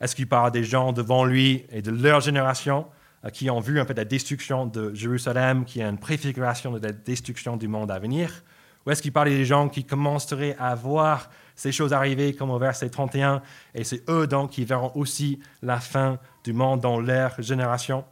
Est-ce 0.00 0.16
qu'il 0.16 0.28
parle 0.28 0.50
des 0.50 0.64
gens 0.64 0.92
devant 0.92 1.24
lui 1.24 1.66
et 1.70 1.82
de 1.82 1.90
leur 1.90 2.20
génération? 2.20 2.86
Qui 3.30 3.50
ont 3.50 3.60
vu 3.60 3.78
un 3.78 3.84
peu 3.84 3.94
la 3.94 4.04
destruction 4.04 4.66
de 4.66 4.92
Jérusalem, 4.94 5.64
qui 5.64 5.80
est 5.80 5.84
une 5.84 5.98
préfiguration 5.98 6.72
de 6.72 6.80
la 6.80 6.92
destruction 6.92 7.56
du 7.56 7.68
monde 7.68 7.90
à 7.90 7.98
venir 7.98 8.42
Ou 8.84 8.90
est-ce 8.90 9.00
qu'il 9.00 9.12
parle 9.12 9.28
des 9.28 9.44
gens 9.44 9.68
qui 9.68 9.84
commenceraient 9.84 10.56
à 10.58 10.74
voir 10.74 11.30
ces 11.54 11.70
choses 11.70 11.92
arriver 11.92 12.34
comme 12.34 12.50
au 12.50 12.58
verset 12.58 12.90
31, 12.90 13.42
et 13.74 13.84
c'est 13.84 14.08
eux 14.10 14.26
donc 14.26 14.50
qui 14.50 14.64
verront 14.64 14.90
aussi 14.96 15.40
la 15.62 15.78
fin 15.78 16.18
du 16.42 16.52
monde 16.52 16.80
dans 16.80 16.98
leur 16.98 17.40
génération? 17.40 18.04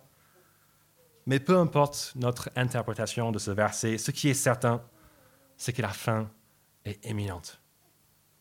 Mais 1.26 1.40
peu 1.40 1.58
importe 1.58 2.12
notre 2.16 2.50
interprétation 2.56 3.32
de 3.32 3.38
ce 3.38 3.50
verset, 3.50 3.98
ce 3.98 4.10
qui 4.10 4.28
est 4.28 4.34
certain, 4.34 4.80
c'est 5.56 5.72
que 5.72 5.82
la 5.82 5.88
fin 5.88 6.30
est 6.84 7.04
imminente. 7.04 7.60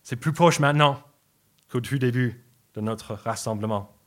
C'est 0.03 0.15
plus 0.15 0.34
proche 0.34 0.60
maintenant 0.60 1.01
qu'au 1.69 1.82
début 1.82 2.43
de 2.75 2.82
notre 2.82 3.13
rassemblement. 3.13 3.99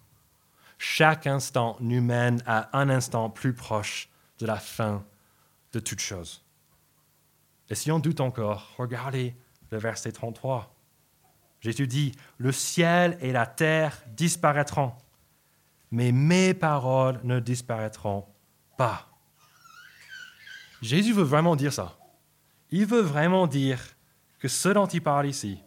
Chaque 0.85 1.29
instant 1.29 1.77
nous 1.79 2.03
mène 2.03 2.43
à 2.45 2.77
un 2.77 2.89
instant 2.91 3.31
plus 3.31 3.55
proche 3.55 4.09
de 4.41 4.47
la 4.47 4.57
fin 4.57 5.05
de 5.73 5.79
toute 5.79 6.01
chose. 6.01 6.45
Et 7.71 7.77
si 7.77 7.93
on 7.93 8.01
doute 8.01 8.21
encore, 8.21 8.75
regardez 8.77 9.37
le 9.71 9.79
verset 9.79 10.11
33. 10.11 10.75
Jésus 11.61 11.87
dit, 11.87 12.11
le 12.37 12.51
ciel 12.51 13.17
et 13.21 13.31
la 13.31 13.47
terre 13.47 14.03
disparaîtront, 14.09 14.93
mais 15.93 16.11
mes 16.11 16.53
paroles 16.53 17.21
ne 17.23 17.39
disparaîtront 17.39 18.27
pas. 18.77 19.09
Jésus 20.83 21.13
veut 21.13 21.23
vraiment 21.23 21.55
dire 21.55 21.73
ça. 21.73 21.97
Il 22.71 22.87
veut 22.87 23.03
vraiment 23.03 23.47
dire 23.47 23.79
que 24.41 24.49
ce 24.49 24.71
dont 24.71 24.89
il 24.89 25.01
parle 25.01 25.29
ici, 25.29 25.63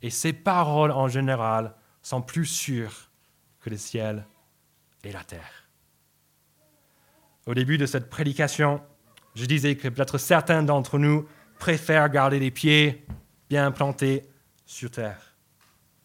et 0.00 0.10
ses 0.10 0.32
paroles 0.32 0.92
en 0.92 1.08
général, 1.08 1.74
sont 2.02 2.22
plus 2.22 2.46
sûres 2.46 3.10
que 3.58 3.70
le 3.70 3.76
ciel 3.76 4.24
et 5.04 5.12
la 5.12 5.24
terre. 5.24 5.68
Au 7.46 7.54
début 7.54 7.78
de 7.78 7.86
cette 7.86 8.08
prédication, 8.08 8.82
je 9.34 9.44
disais 9.44 9.76
que 9.76 9.88
peut-être 9.88 10.18
certains 10.18 10.62
d'entre 10.62 10.98
nous 10.98 11.28
préfèrent 11.58 12.08
garder 12.08 12.38
les 12.38 12.50
pieds 12.50 13.04
bien 13.48 13.70
plantés 13.70 14.28
sur 14.66 14.90
terre, 14.90 15.36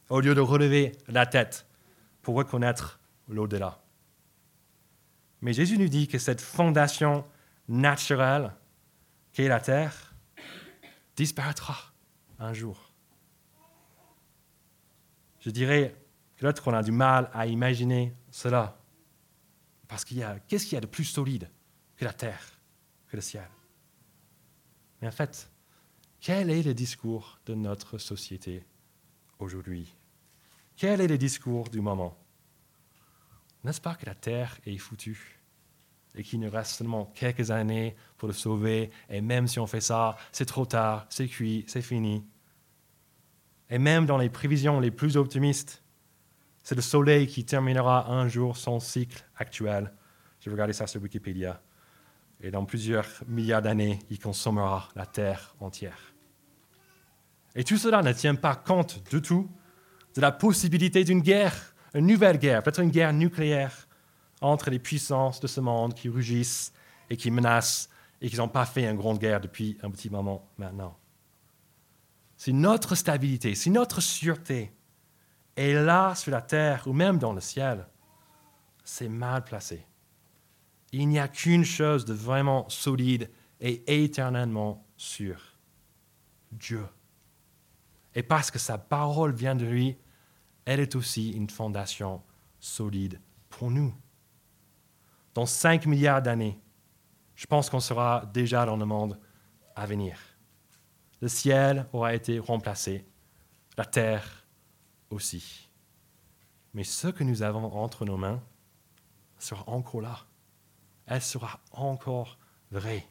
au 0.10 0.20
lieu 0.20 0.36
de 0.36 0.42
relever 0.42 0.92
la 1.08 1.26
tête 1.26 1.66
pour 2.22 2.36
reconnaître 2.36 3.00
l'au-delà. 3.28 3.80
Mais 5.42 5.54
Jésus 5.54 5.78
nous 5.78 5.88
dit 5.88 6.08
que 6.08 6.18
cette 6.18 6.42
fondation 6.42 7.24
naturelle 7.68 8.52
qu'est 9.32 9.48
la 9.48 9.60
terre 9.60 10.14
disparaîtra 11.16 11.78
un 12.40 12.54
jour. 12.54 12.92
Je 15.40 15.50
dirais 15.50 15.96
que 16.36 16.46
l'autre, 16.46 16.68
on 16.68 16.74
a 16.74 16.84
du 16.84 16.92
mal 16.92 17.30
à 17.34 17.46
imaginer 17.46 18.14
cela. 18.32 18.79
Parce 19.90 20.06
qu'il 20.06 20.18
y 20.18 20.24
a, 20.24 20.40
qu'est-ce 20.48 20.66
qu'il 20.66 20.76
y 20.76 20.78
a 20.78 20.82
de 20.82 20.86
plus 20.86 21.04
solide 21.04 21.50
que 21.98 22.06
la 22.06 22.14
terre, 22.14 22.62
que 23.10 23.18
le 23.18 23.22
ciel? 23.22 23.50
Mais 25.02 25.08
en 25.08 25.12
fait, 25.12 25.52
quel 26.22 26.50
est 26.52 26.64
le 26.64 26.74
discours 26.74 27.40
de 27.48 27.56
notre 27.56 27.98
société 27.98 28.64
aujourd'hui? 29.40 29.94
Quel 30.78 31.02
est 31.02 31.08
le 31.08 31.18
discours 31.18 31.70
du 31.70 31.82
moment? 31.82 32.16
N'est-ce 33.64 33.82
pas 33.82 33.96
que 33.96 34.06
la 34.06 34.16
terre 34.16 34.60
est 34.66 34.78
foutue 34.78 35.40
et 36.16 36.24
qu'il 36.24 36.40
nous 36.40 36.52
reste 36.52 36.76
seulement 36.76 37.06
quelques 37.16 37.50
années 37.50 37.96
pour 38.18 38.28
le 38.28 38.34
sauver? 38.34 38.92
Et 39.10 39.22
même 39.22 39.48
si 39.48 39.60
on 39.60 39.68
fait 39.68 39.82
ça, 39.82 40.18
c'est 40.32 40.46
trop 40.46 40.68
tard, 40.68 41.08
c'est 41.10 41.28
cuit, 41.28 41.66
c'est 41.68 41.82
fini. 41.82 42.24
Et 43.72 43.80
même 43.80 44.06
dans 44.06 44.18
les 44.18 44.30
prévisions 44.30 44.80
les 44.80 44.92
plus 44.92 45.18
optimistes, 45.18 45.84
c'est 46.70 46.76
le 46.76 46.84
Soleil 46.84 47.26
qui 47.26 47.46
terminera 47.46 48.12
un 48.12 48.28
jour 48.28 48.56
son 48.56 48.80
cycle 48.80 49.26
actuel. 49.36 49.92
J'ai 50.40 50.52
regardé 50.52 50.72
ça 50.72 50.86
sur 50.86 51.02
Wikipédia 51.02 51.60
et 52.42 52.52
dans 52.52 52.64
plusieurs 52.64 53.08
milliards 53.28 53.64
d'années, 53.64 53.98
il 54.12 54.20
consommera 54.20 54.88
la 54.96 55.08
Terre 55.08 55.56
entière. 55.62 56.14
Et 57.56 57.64
tout 57.64 57.78
cela 57.78 58.04
ne 58.04 58.14
tient 58.14 58.36
pas 58.36 58.56
compte 58.56 59.02
du 59.10 59.20
tout 59.20 59.50
de 60.14 60.22
la 60.22 60.32
possibilité 60.32 61.04
d'une 61.04 61.22
guerre, 61.22 61.74
une 61.96 62.06
nouvelle 62.06 62.38
guerre, 62.38 62.62
peut-être 62.62 62.82
une 62.82 62.92
guerre 62.92 63.14
nucléaire 63.14 63.88
entre 64.40 64.70
les 64.70 64.78
puissances 64.78 65.40
de 65.40 65.48
ce 65.48 65.62
monde 65.62 65.96
qui 65.96 66.08
rugissent 66.08 66.72
et 67.10 67.18
qui 67.18 67.32
menacent 67.32 67.90
et 68.22 68.30
qui 68.30 68.38
n'ont 68.38 68.48
pas 68.48 68.68
fait 68.68 68.88
une 68.88 68.96
grande 68.96 69.18
guerre 69.18 69.42
depuis 69.42 69.80
un 69.82 69.90
petit 69.90 70.12
moment 70.12 70.48
maintenant. 70.60 70.96
Si 72.38 72.54
notre 72.54 72.94
stabilité, 72.94 73.56
si 73.56 73.72
notre 73.72 74.02
sûreté 74.02 74.72
est 75.60 75.84
là 75.84 76.16
sur 76.16 76.32
la 76.32 76.42
terre 76.42 76.84
ou 76.88 76.94
même 76.94 77.18
dans 77.18 77.34
le 77.34 77.42
ciel, 77.42 77.86
c'est 78.84 79.10
mal 79.10 79.44
placé. 79.44 79.86
Il 80.92 81.08
n'y 81.08 81.20
a 81.20 81.28
qu'une 81.28 81.66
chose 81.66 82.06
de 82.06 82.14
vraiment 82.14 82.68
solide 82.70 83.30
et 83.60 84.04
éternellement 84.04 84.88
sûre. 84.98 85.58
Dieu. 86.52 86.86
Et 88.16 88.24
parce 88.24 88.50
que 88.50 88.58
sa 88.58 88.78
parole 88.78 89.34
vient 89.34 89.56
de 89.56 89.66
lui, 89.66 89.98
elle 90.66 90.80
est 90.80 90.96
aussi 90.96 91.32
une 91.32 91.50
fondation 91.50 92.24
solide 92.60 93.20
pour 93.50 93.70
nous. 93.70 93.94
Dans 95.34 95.46
5 95.46 95.86
milliards 95.86 96.22
d'années, 96.22 96.60
je 97.36 97.46
pense 97.46 97.70
qu'on 97.70 97.80
sera 97.80 98.26
déjà 98.34 98.66
dans 98.66 98.78
le 98.78 98.86
monde 98.86 99.20
à 99.76 99.86
venir. 99.86 100.18
Le 101.22 101.28
ciel 101.28 101.88
aura 101.94 102.16
été 102.16 102.40
remplacé, 102.40 103.06
la 103.78 103.86
terre 103.86 104.39
aussi. 105.10 105.70
Mais 106.74 106.84
ce 106.84 107.08
que 107.08 107.24
nous 107.24 107.42
avons 107.42 107.74
entre 107.74 108.06
nos 108.06 108.18
mains 108.18 108.42
sera 109.40 109.68
encore 109.68 110.02
là. 110.02 110.26
Elle 111.06 111.22
sera 111.22 111.60
encore 111.72 112.38
vraie. 112.72 113.08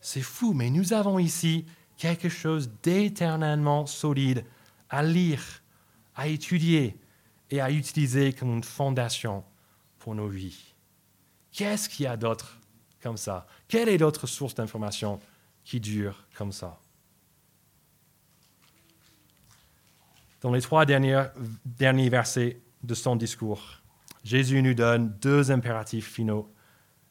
C'est 0.00 0.22
fou, 0.22 0.52
mais 0.52 0.70
nous 0.70 0.92
avons 0.92 1.18
ici 1.18 1.66
quelque 1.96 2.28
chose 2.28 2.70
d'éternellement 2.82 3.86
solide 3.86 4.44
à 4.90 5.02
lire, 5.02 5.62
à 6.14 6.28
étudier 6.28 6.98
et 7.50 7.60
à 7.60 7.70
utiliser 7.70 8.32
comme 8.32 8.54
une 8.54 8.64
fondation 8.64 9.44
pour 9.98 10.14
nos 10.14 10.28
vies. 10.28 10.74
Qu'est-ce 11.50 11.88
qu'il 11.88 12.04
y 12.04 12.06
a 12.06 12.16
d'autre 12.16 12.58
comme 13.02 13.16
ça? 13.16 13.46
Quelle 13.68 13.88
est 13.88 13.98
l'autre 13.98 14.26
source 14.26 14.54
d'information 14.54 15.20
qui 15.64 15.80
dure 15.80 16.26
comme 16.34 16.52
ça? 16.52 16.78
Dans 20.44 20.52
les 20.52 20.60
trois 20.60 20.84
derniers, 20.84 22.10
versets 22.10 22.60
de 22.82 22.94
son 22.94 23.16
discours, 23.16 23.80
Jésus 24.24 24.60
nous 24.60 24.74
donne 24.74 25.16
deux 25.22 25.50
impératifs 25.50 26.12
finaux 26.12 26.52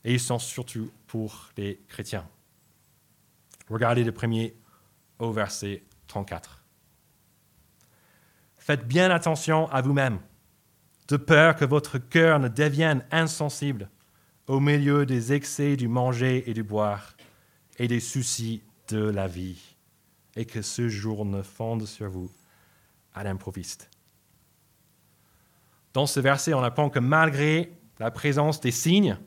et 0.04 0.13
ils 0.13 0.19
sont 0.19 0.38
surtout 0.38 0.91
pour 1.08 1.50
les 1.58 1.82
chrétiens. 1.88 2.30
Regardez 3.72 4.04
le 4.04 4.12
premier 4.12 4.56
au 5.17 5.32
verset 5.32 5.82
34. 6.06 6.63
Faites 8.58 8.88
bien 8.88 9.10
attention 9.10 9.67
à 9.72 9.82
vous-même, 9.82 10.19
de 11.08 11.17
peur 11.17 11.56
que 11.56 11.65
votre 11.65 11.98
cœur 11.98 12.38
ne 12.38 12.50
devienne 12.50 13.04
insensible 13.10 13.89
au 14.46 14.60
milieu 14.60 15.08
des 15.08 15.34
excès 15.34 15.76
du 15.76 15.88
manger 15.88 16.48
et 16.48 16.54
du 16.54 16.62
boire 16.62 17.17
et 17.80 17.88
des 17.88 18.00
soucis 18.00 18.62
de 18.89 19.00
la 19.00 19.26
vie, 19.26 19.76
et 20.36 20.46
que 20.46 20.62
ce 20.62 20.88
jour 20.88 21.26
ne 21.26 21.41
fonde 21.41 21.88
sur 21.88 22.12
vous 22.12 22.30
à 23.13 23.23
l'improviste. 23.23 23.89
Dans 25.93 26.08
ce 26.08 26.19
verset, 26.19 26.54
on 26.54 26.63
apprend 26.63 26.89
que 26.89 26.99
malgré 26.99 27.71
la 27.99 28.12
présence 28.12 28.60
des 28.60 28.71
signes, 28.71 29.17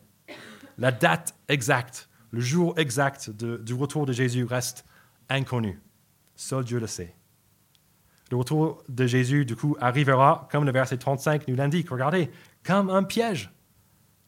la 0.79 0.91
date 0.93 1.35
exacte, 1.49 2.09
le 2.31 2.41
jour 2.41 2.79
exact 2.79 3.31
du 3.31 3.75
retour 3.75 4.05
de 4.05 4.13
Jésus 4.13 4.45
reste 4.45 4.85
inconnu. 5.29 5.81
Seul 6.35 6.65
Dieu 6.65 6.81
le 6.81 6.87
sait. 6.87 7.15
Le 8.31 8.37
retour 8.37 8.83
de 8.89 9.07
Jésus, 9.07 9.45
du 9.45 9.55
coup, 9.55 9.77
arrivera, 9.81 10.49
comme 10.51 10.65
le 10.65 10.73
verset 10.73 10.99
35 10.99 11.47
nous 11.47 11.55
l'indique, 11.55 11.89
regardez, 11.91 12.31
comme 12.65 12.91
un 12.91 13.05
piège, 13.05 13.53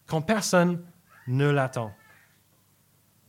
quand 0.07 0.23
personne 0.23 0.83
ne 1.27 1.49
l'attend. 1.49 1.93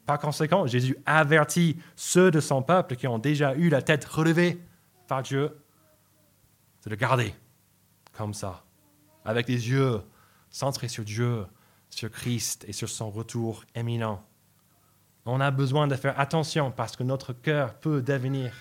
Par 0.05 0.19
conséquent, 0.19 0.65
Jésus 0.67 0.95
avertit 1.05 1.77
ceux 1.95 2.31
de 2.31 2.39
son 2.39 2.61
peuple 2.61 2.95
qui 2.95 3.07
ont 3.07 3.19
déjà 3.19 3.55
eu 3.55 3.69
la 3.69 3.81
tête 3.81 4.05
relevée 4.05 4.59
par 5.07 5.23
Dieu 5.23 5.51
de 6.83 6.89
le 6.89 6.95
garder 6.95 7.33
comme 8.13 8.33
ça, 8.33 8.63
avec 9.25 9.47
les 9.47 9.69
yeux 9.69 10.01
centrés 10.49 10.87
sur 10.87 11.03
Dieu, 11.03 11.45
sur 11.89 12.11
Christ 12.11 12.65
et 12.67 12.73
sur 12.73 12.89
son 12.89 13.09
retour 13.09 13.63
éminent. 13.75 14.23
On 15.25 15.39
a 15.41 15.51
besoin 15.51 15.87
de 15.87 15.95
faire 15.95 16.19
attention 16.19 16.71
parce 16.71 16.95
que 16.95 17.03
notre 17.03 17.33
cœur 17.33 17.75
peut 17.75 18.01
devenir 18.01 18.53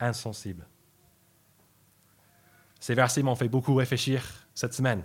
insensible. 0.00 0.66
Ces 2.80 2.94
versets 2.94 3.22
m'ont 3.22 3.36
fait 3.36 3.48
beaucoup 3.48 3.74
réfléchir 3.74 4.24
cette 4.54 4.72
semaine. 4.74 5.02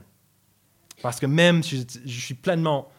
Parce 1.02 1.20
que 1.20 1.26
même 1.26 1.62
si 1.62 1.86
je 2.06 2.20
suis 2.20 2.34
pleinement 2.34 2.90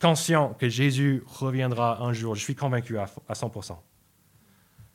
conscient 0.00 0.54
que 0.54 0.68
Jésus 0.68 1.22
reviendra 1.26 2.02
un 2.02 2.12
jour, 2.12 2.34
je 2.34 2.40
suis 2.40 2.54
convaincu 2.54 2.98
à 2.98 3.06
100%. 3.06 3.76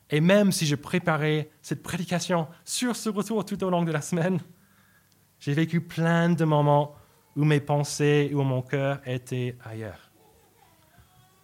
Et 0.09 0.21
même 0.21 0.51
si 0.51 0.65
je 0.65 0.75
préparais 0.75 1.49
cette 1.61 1.83
prédication 1.83 2.47
sur 2.63 2.95
ce 2.95 3.09
retour 3.09 3.45
tout 3.45 3.63
au 3.63 3.69
long 3.69 3.83
de 3.83 3.91
la 3.91 4.01
semaine, 4.01 4.39
j'ai 5.39 5.53
vécu 5.53 5.81
plein 5.81 6.29
de 6.29 6.45
moments 6.45 6.95
où 7.35 7.45
mes 7.45 7.59
pensées, 7.59 8.31
où 8.33 8.41
mon 8.41 8.61
cœur 8.61 8.99
était 9.05 9.55
ailleurs. 9.63 10.11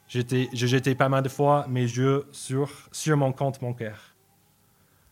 je 0.08 0.66
jetais 0.66 0.96
pas 0.96 1.10
mal 1.10 1.24
de 1.24 1.30
fois 1.30 1.66
mes 1.70 1.82
yeux 1.82 2.28
sur, 2.32 2.72
sur 2.92 3.16
mon 3.18 3.32
compte 3.32 3.60
cœur. 3.78 4.16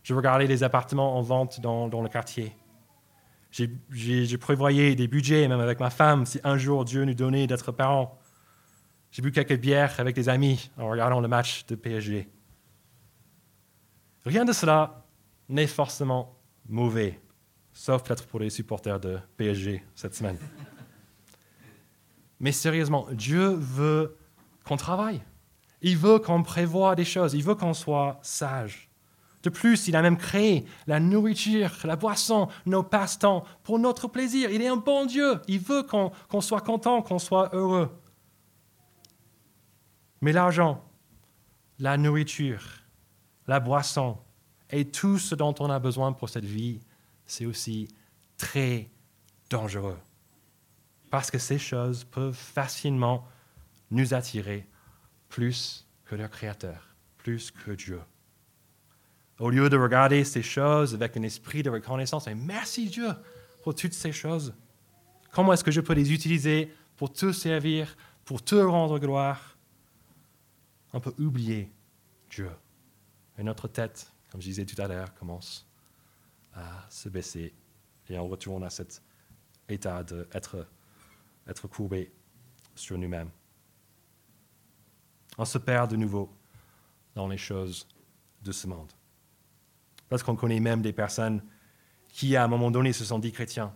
Je 0.02 0.14
regardais 0.14 0.46
les 0.46 0.62
appartements 0.62 1.16
en 1.16 1.22
vente 1.22 1.60
dans, 1.60 1.88
dans 1.88 2.02
le 2.02 2.08
quartier. 2.08 2.54
J'ai 3.50 4.38
prévoyé 4.38 4.96
des 4.96 5.06
budgets, 5.06 5.46
même 5.46 5.60
avec 5.60 5.78
ma 5.78 5.90
femme, 5.90 6.26
si 6.26 6.40
un 6.42 6.58
jour 6.58 6.84
Dieu 6.84 7.04
nous 7.04 7.14
donnait 7.14 7.46
d'être 7.46 7.70
parents. 7.70 8.18
J'ai 9.12 9.22
bu 9.22 9.30
quelques 9.30 9.58
bières 9.58 9.94
avec 10.00 10.16
des 10.16 10.28
amis 10.28 10.70
en 10.76 10.88
regardant 10.88 11.20
le 11.20 11.28
match 11.28 11.64
de 11.66 11.76
PSG. 11.76 12.28
Rien 14.24 14.44
de 14.44 14.52
cela 14.52 15.04
n'est 15.48 15.66
forcément 15.66 16.38
mauvais, 16.66 17.20
sauf 17.72 18.02
peut-être 18.02 18.26
pour 18.26 18.40
les 18.40 18.50
supporters 18.50 18.98
de 18.98 19.18
PSG 19.36 19.84
cette 19.94 20.14
semaine. 20.14 20.38
Mais 22.40 22.52
sérieusement, 22.52 23.06
Dieu 23.12 23.48
veut 23.48 24.16
qu'on 24.64 24.76
travaille. 24.76 25.22
Il 25.82 25.98
veut 25.98 26.18
qu'on 26.18 26.42
prévoie 26.42 26.94
des 26.94 27.04
choses. 27.04 27.34
Il 27.34 27.44
veut 27.44 27.54
qu'on 27.54 27.74
soit 27.74 28.18
sage. 28.22 28.88
De 29.42 29.50
plus, 29.50 29.88
il 29.88 29.96
a 29.96 30.00
même 30.00 30.16
créé 30.16 30.64
la 30.86 31.00
nourriture, 31.00 31.70
la 31.84 31.96
boisson, 31.96 32.48
nos 32.64 32.82
passe-temps 32.82 33.44
pour 33.62 33.78
notre 33.78 34.08
plaisir. 34.08 34.50
Il 34.50 34.62
est 34.62 34.68
un 34.68 34.76
bon 34.76 35.04
Dieu. 35.04 35.42
Il 35.48 35.60
veut 35.60 35.82
qu'on 35.82 36.40
soit 36.40 36.62
content, 36.62 37.02
qu'on 37.02 37.18
soit 37.18 37.54
heureux. 37.54 37.90
Mais 40.22 40.32
l'argent, 40.32 40.82
la 41.78 41.98
nourriture, 41.98 42.62
la 43.46 43.60
boisson 43.60 44.18
et 44.70 44.86
tout 44.86 45.18
ce 45.18 45.34
dont 45.34 45.54
on 45.60 45.70
a 45.70 45.78
besoin 45.78 46.12
pour 46.12 46.28
cette 46.28 46.44
vie, 46.44 46.80
c'est 47.26 47.46
aussi 47.46 47.88
très 48.36 48.90
dangereux. 49.50 49.98
Parce 51.10 51.30
que 51.30 51.38
ces 51.38 51.58
choses 51.58 52.04
peuvent 52.04 52.34
facilement 52.34 53.26
nous 53.90 54.14
attirer 54.14 54.66
plus 55.28 55.86
que 56.04 56.14
leur 56.14 56.30
Créateur, 56.30 56.94
plus 57.16 57.50
que 57.50 57.70
Dieu. 57.70 58.00
Au 59.38 59.50
lieu 59.50 59.68
de 59.68 59.76
regarder 59.76 60.24
ces 60.24 60.42
choses 60.42 60.94
avec 60.94 61.16
un 61.16 61.22
esprit 61.22 61.62
de 61.62 61.70
reconnaissance, 61.70 62.26
et 62.26 62.34
merci 62.34 62.88
Dieu 62.88 63.10
pour 63.62 63.74
toutes 63.74 63.92
ces 63.92 64.12
choses, 64.12 64.54
comment 65.32 65.52
est-ce 65.52 65.64
que 65.64 65.70
je 65.70 65.80
peux 65.80 65.94
les 65.94 66.12
utiliser 66.12 66.72
pour 66.96 67.12
te 67.12 67.32
servir, 67.32 67.96
pour 68.24 68.42
te 68.42 68.54
rendre 68.54 68.98
gloire? 68.98 69.56
On 70.92 71.00
peut 71.00 71.14
oublier 71.18 71.70
Dieu. 72.30 72.50
Et 73.38 73.42
notre 73.42 73.68
tête, 73.68 74.12
comme 74.30 74.40
je 74.40 74.46
disais 74.46 74.64
tout 74.64 74.80
à 74.80 74.88
l'heure, 74.88 75.14
commence 75.14 75.66
à 76.54 76.86
se 76.88 77.08
baisser 77.08 77.52
et 78.08 78.18
on 78.18 78.28
retourne 78.28 78.62
à 78.64 78.70
cet 78.70 79.02
état 79.68 80.02
d'être 80.02 80.66
être 81.46 81.68
courbé 81.68 82.12
sur 82.74 82.96
nous-mêmes. 82.96 83.30
On 85.36 85.44
se 85.44 85.58
perd 85.58 85.90
de 85.90 85.96
nouveau 85.96 86.32
dans 87.14 87.28
les 87.28 87.36
choses 87.36 87.86
de 88.42 88.52
ce 88.52 88.66
monde. 88.66 88.92
Parce 90.08 90.22
qu'on 90.22 90.36
connaît 90.36 90.60
même 90.60 90.82
des 90.82 90.92
personnes 90.92 91.42
qui, 92.08 92.36
à 92.36 92.44
un 92.44 92.48
moment 92.48 92.70
donné, 92.70 92.92
se 92.92 93.04
sont 93.04 93.18
dit 93.18 93.32
chrétiens, 93.32 93.74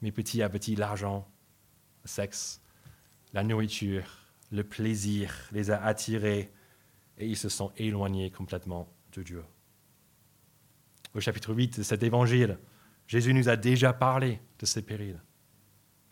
mais 0.00 0.10
petit 0.10 0.42
à 0.42 0.48
petit, 0.48 0.74
l'argent, 0.74 1.28
le 2.02 2.08
sexe, 2.08 2.60
la 3.32 3.42
nourriture, 3.42 4.04
le 4.50 4.64
plaisir 4.64 5.32
les 5.52 5.70
a 5.70 5.82
attirés 5.82 6.52
et 7.18 7.26
ils 7.26 7.36
se 7.36 7.48
sont 7.48 7.72
éloignés 7.76 8.30
complètement 8.30 8.88
de 9.12 9.22
Dieu. 9.22 9.44
Au 11.14 11.20
chapitre 11.20 11.54
8 11.54 11.78
de 11.78 11.82
cet 11.82 12.02
évangile, 12.02 12.58
Jésus 13.06 13.34
nous 13.34 13.48
a 13.48 13.56
déjà 13.56 13.92
parlé 13.92 14.40
de 14.58 14.66
ces 14.66 14.82
périls 14.82 15.20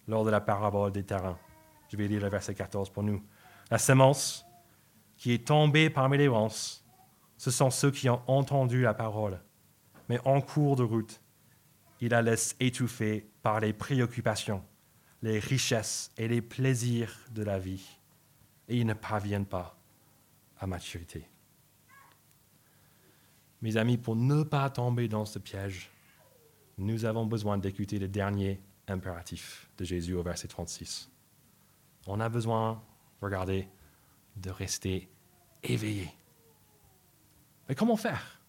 lors 0.06 0.24
de 0.24 0.30
la 0.30 0.40
parabole 0.40 0.92
des 0.92 1.04
terrains. 1.04 1.38
Je 1.88 1.96
vais 1.96 2.08
lire 2.08 2.22
le 2.22 2.28
verset 2.28 2.54
14 2.54 2.90
pour 2.90 3.02
nous. 3.02 3.22
La 3.70 3.78
semence 3.78 4.44
qui 5.16 5.32
est 5.32 5.46
tombée 5.46 5.90
parmi 5.90 6.18
les 6.18 6.28
ronces 6.28 6.82
ce 7.42 7.50
sont 7.50 7.70
ceux 7.70 7.90
qui 7.90 8.08
ont 8.08 8.22
entendu 8.28 8.82
la 8.82 8.94
parole, 8.94 9.42
mais 10.08 10.20
en 10.24 10.40
cours 10.40 10.76
de 10.76 10.84
route, 10.84 11.20
ils 12.00 12.10
la 12.10 12.22
laissent 12.22 12.54
étouffer 12.60 13.28
par 13.42 13.58
les 13.58 13.72
préoccupations, 13.72 14.62
les 15.22 15.40
richesses 15.40 16.12
et 16.16 16.28
les 16.28 16.40
plaisirs 16.40 17.18
de 17.32 17.42
la 17.42 17.58
vie, 17.58 17.98
et 18.68 18.76
ils 18.76 18.86
ne 18.86 18.94
parviennent 18.94 19.44
pas 19.44 19.81
maturité. 20.66 21.28
Mes 23.60 23.76
amis, 23.76 23.96
pour 23.96 24.16
ne 24.16 24.42
pas 24.42 24.68
tomber 24.70 25.08
dans 25.08 25.24
ce 25.24 25.38
piège, 25.38 25.90
nous 26.78 27.04
avons 27.04 27.26
besoin 27.26 27.58
d'écouter 27.58 27.98
le 27.98 28.08
dernier 28.08 28.60
impératif 28.88 29.68
de 29.78 29.84
Jésus 29.84 30.14
au 30.14 30.22
verset 30.22 30.48
36. 30.48 31.10
On 32.06 32.18
a 32.18 32.28
besoin, 32.28 32.82
regardez, 33.20 33.68
de 34.36 34.50
rester 34.50 35.08
éveillé. 35.62 36.12
Mais 37.68 37.74
comment 37.74 37.96
faire? 37.96 38.40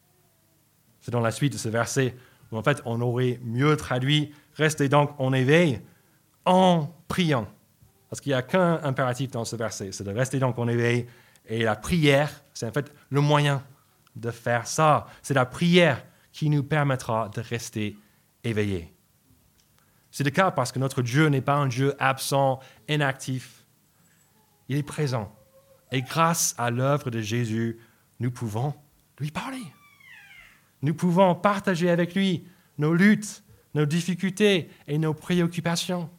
C'est 1.01 1.11
dans 1.11 1.19
la 1.19 1.31
suite 1.31 1.53
de 1.53 1.57
ce 1.57 1.69
verset 1.69 2.15
où 2.51 2.57
en 2.57 2.63
fait 2.63 2.81
on 2.85 3.01
aurait 3.01 3.39
mieux 3.43 3.75
traduit 3.77 4.33
Restez 4.55 4.89
donc 4.89 5.11
en 5.19 5.33
éveil 5.33 5.81
en 6.45 6.87
priant. 7.07 7.47
Parce 8.09 8.21
qu'il 8.21 8.31
n'y 8.31 8.35
a 8.35 8.43
qu'un 8.43 8.79
impératif 8.83 9.31
dans 9.31 9.45
ce 9.45 9.55
verset, 9.55 9.91
c'est 9.91 10.03
de 10.03 10.11
rester 10.11 10.39
donc 10.39 10.59
en 10.59 10.67
éveil. 10.67 11.07
Et 11.45 11.63
la 11.63 11.75
prière, 11.75 12.43
c'est 12.53 12.67
en 12.67 12.71
fait 12.71 12.91
le 13.09 13.21
moyen 13.21 13.63
de 14.15 14.31
faire 14.31 14.67
ça. 14.67 15.07
C'est 15.21 15.33
la 15.33 15.45
prière 15.45 16.03
qui 16.31 16.49
nous 16.49 16.63
permettra 16.63 17.29
de 17.29 17.41
rester 17.41 17.97
éveillés. 18.43 18.93
C'est 20.11 20.23
le 20.23 20.29
cas 20.29 20.51
parce 20.51 20.71
que 20.71 20.79
notre 20.79 21.01
Dieu 21.01 21.27
n'est 21.27 21.41
pas 21.41 21.55
un 21.55 21.67
Dieu 21.67 21.95
absent, 21.99 22.59
inactif. 22.87 23.65
Il 24.69 24.77
est 24.77 24.83
présent. 24.83 25.35
Et 25.91 26.01
grâce 26.01 26.55
à 26.57 26.69
l'œuvre 26.69 27.09
de 27.09 27.19
Jésus, 27.19 27.79
nous 28.19 28.31
pouvons 28.31 28.73
lui 29.19 29.31
parler. 29.31 29.63
Nous 30.81 30.93
pouvons 30.93 31.33
partager 31.35 31.89
avec 31.89 32.13
lui 32.13 32.47
nos 32.77 32.93
luttes, 32.93 33.43
nos 33.73 33.85
difficultés 33.85 34.69
et 34.87 34.97
nos 34.97 35.13
préoccupations. 35.13 36.09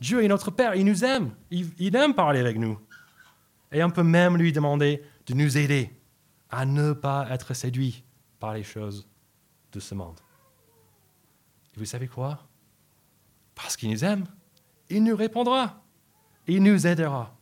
Dieu 0.00 0.22
est 0.22 0.28
notre 0.28 0.50
Père, 0.50 0.74
il 0.74 0.84
nous 0.84 1.04
aime, 1.04 1.30
il, 1.50 1.96
aime 1.96 2.14
parler 2.14 2.40
avec 2.40 2.58
nous. 2.58 2.78
Et 3.76 3.84
on 3.84 3.90
peut 3.90 4.02
même 4.02 4.38
lui 4.38 4.52
demander 4.52 5.02
de 5.26 5.34
nous 5.34 5.58
aider 5.58 5.90
à 6.48 6.64
ne 6.64 6.94
pas 6.94 7.26
être 7.28 7.52
séduit 7.52 8.04
par 8.40 8.54
les 8.54 8.62
choses 8.62 9.06
de 9.70 9.80
ce 9.80 9.94
monde. 9.94 10.18
Et 11.74 11.78
vous 11.78 11.84
savez 11.84 12.08
quoi? 12.08 12.48
Parce 13.54 13.76
qu'il 13.76 13.90
nous 13.90 14.02
aime, 14.02 14.24
il 14.88 15.04
nous 15.04 15.14
répondra, 15.14 15.84
il 16.46 16.62
nous 16.62 16.86
aidera. 16.86 17.38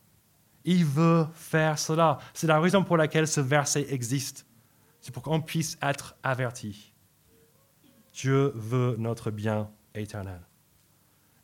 Il 0.65 0.85
veut 0.85 1.25
faire 1.35 1.79
cela. 1.79 2.19
C'est 2.33 2.49
la 2.49 2.59
raison 2.59 2.83
pour 2.83 2.97
laquelle 2.97 3.29
ce 3.29 3.41
verset 3.41 3.87
existe. 3.93 4.45
C'est 5.01 5.15
pour 5.15 5.23
qu'on 5.23 5.41
puisse 5.41 5.79
être 5.81 6.17
averti. 6.25 6.93
Dieu 8.13 8.51
veut 8.57 8.97
notre 8.99 9.31
bien 9.31 9.71
éternel. 9.95 10.41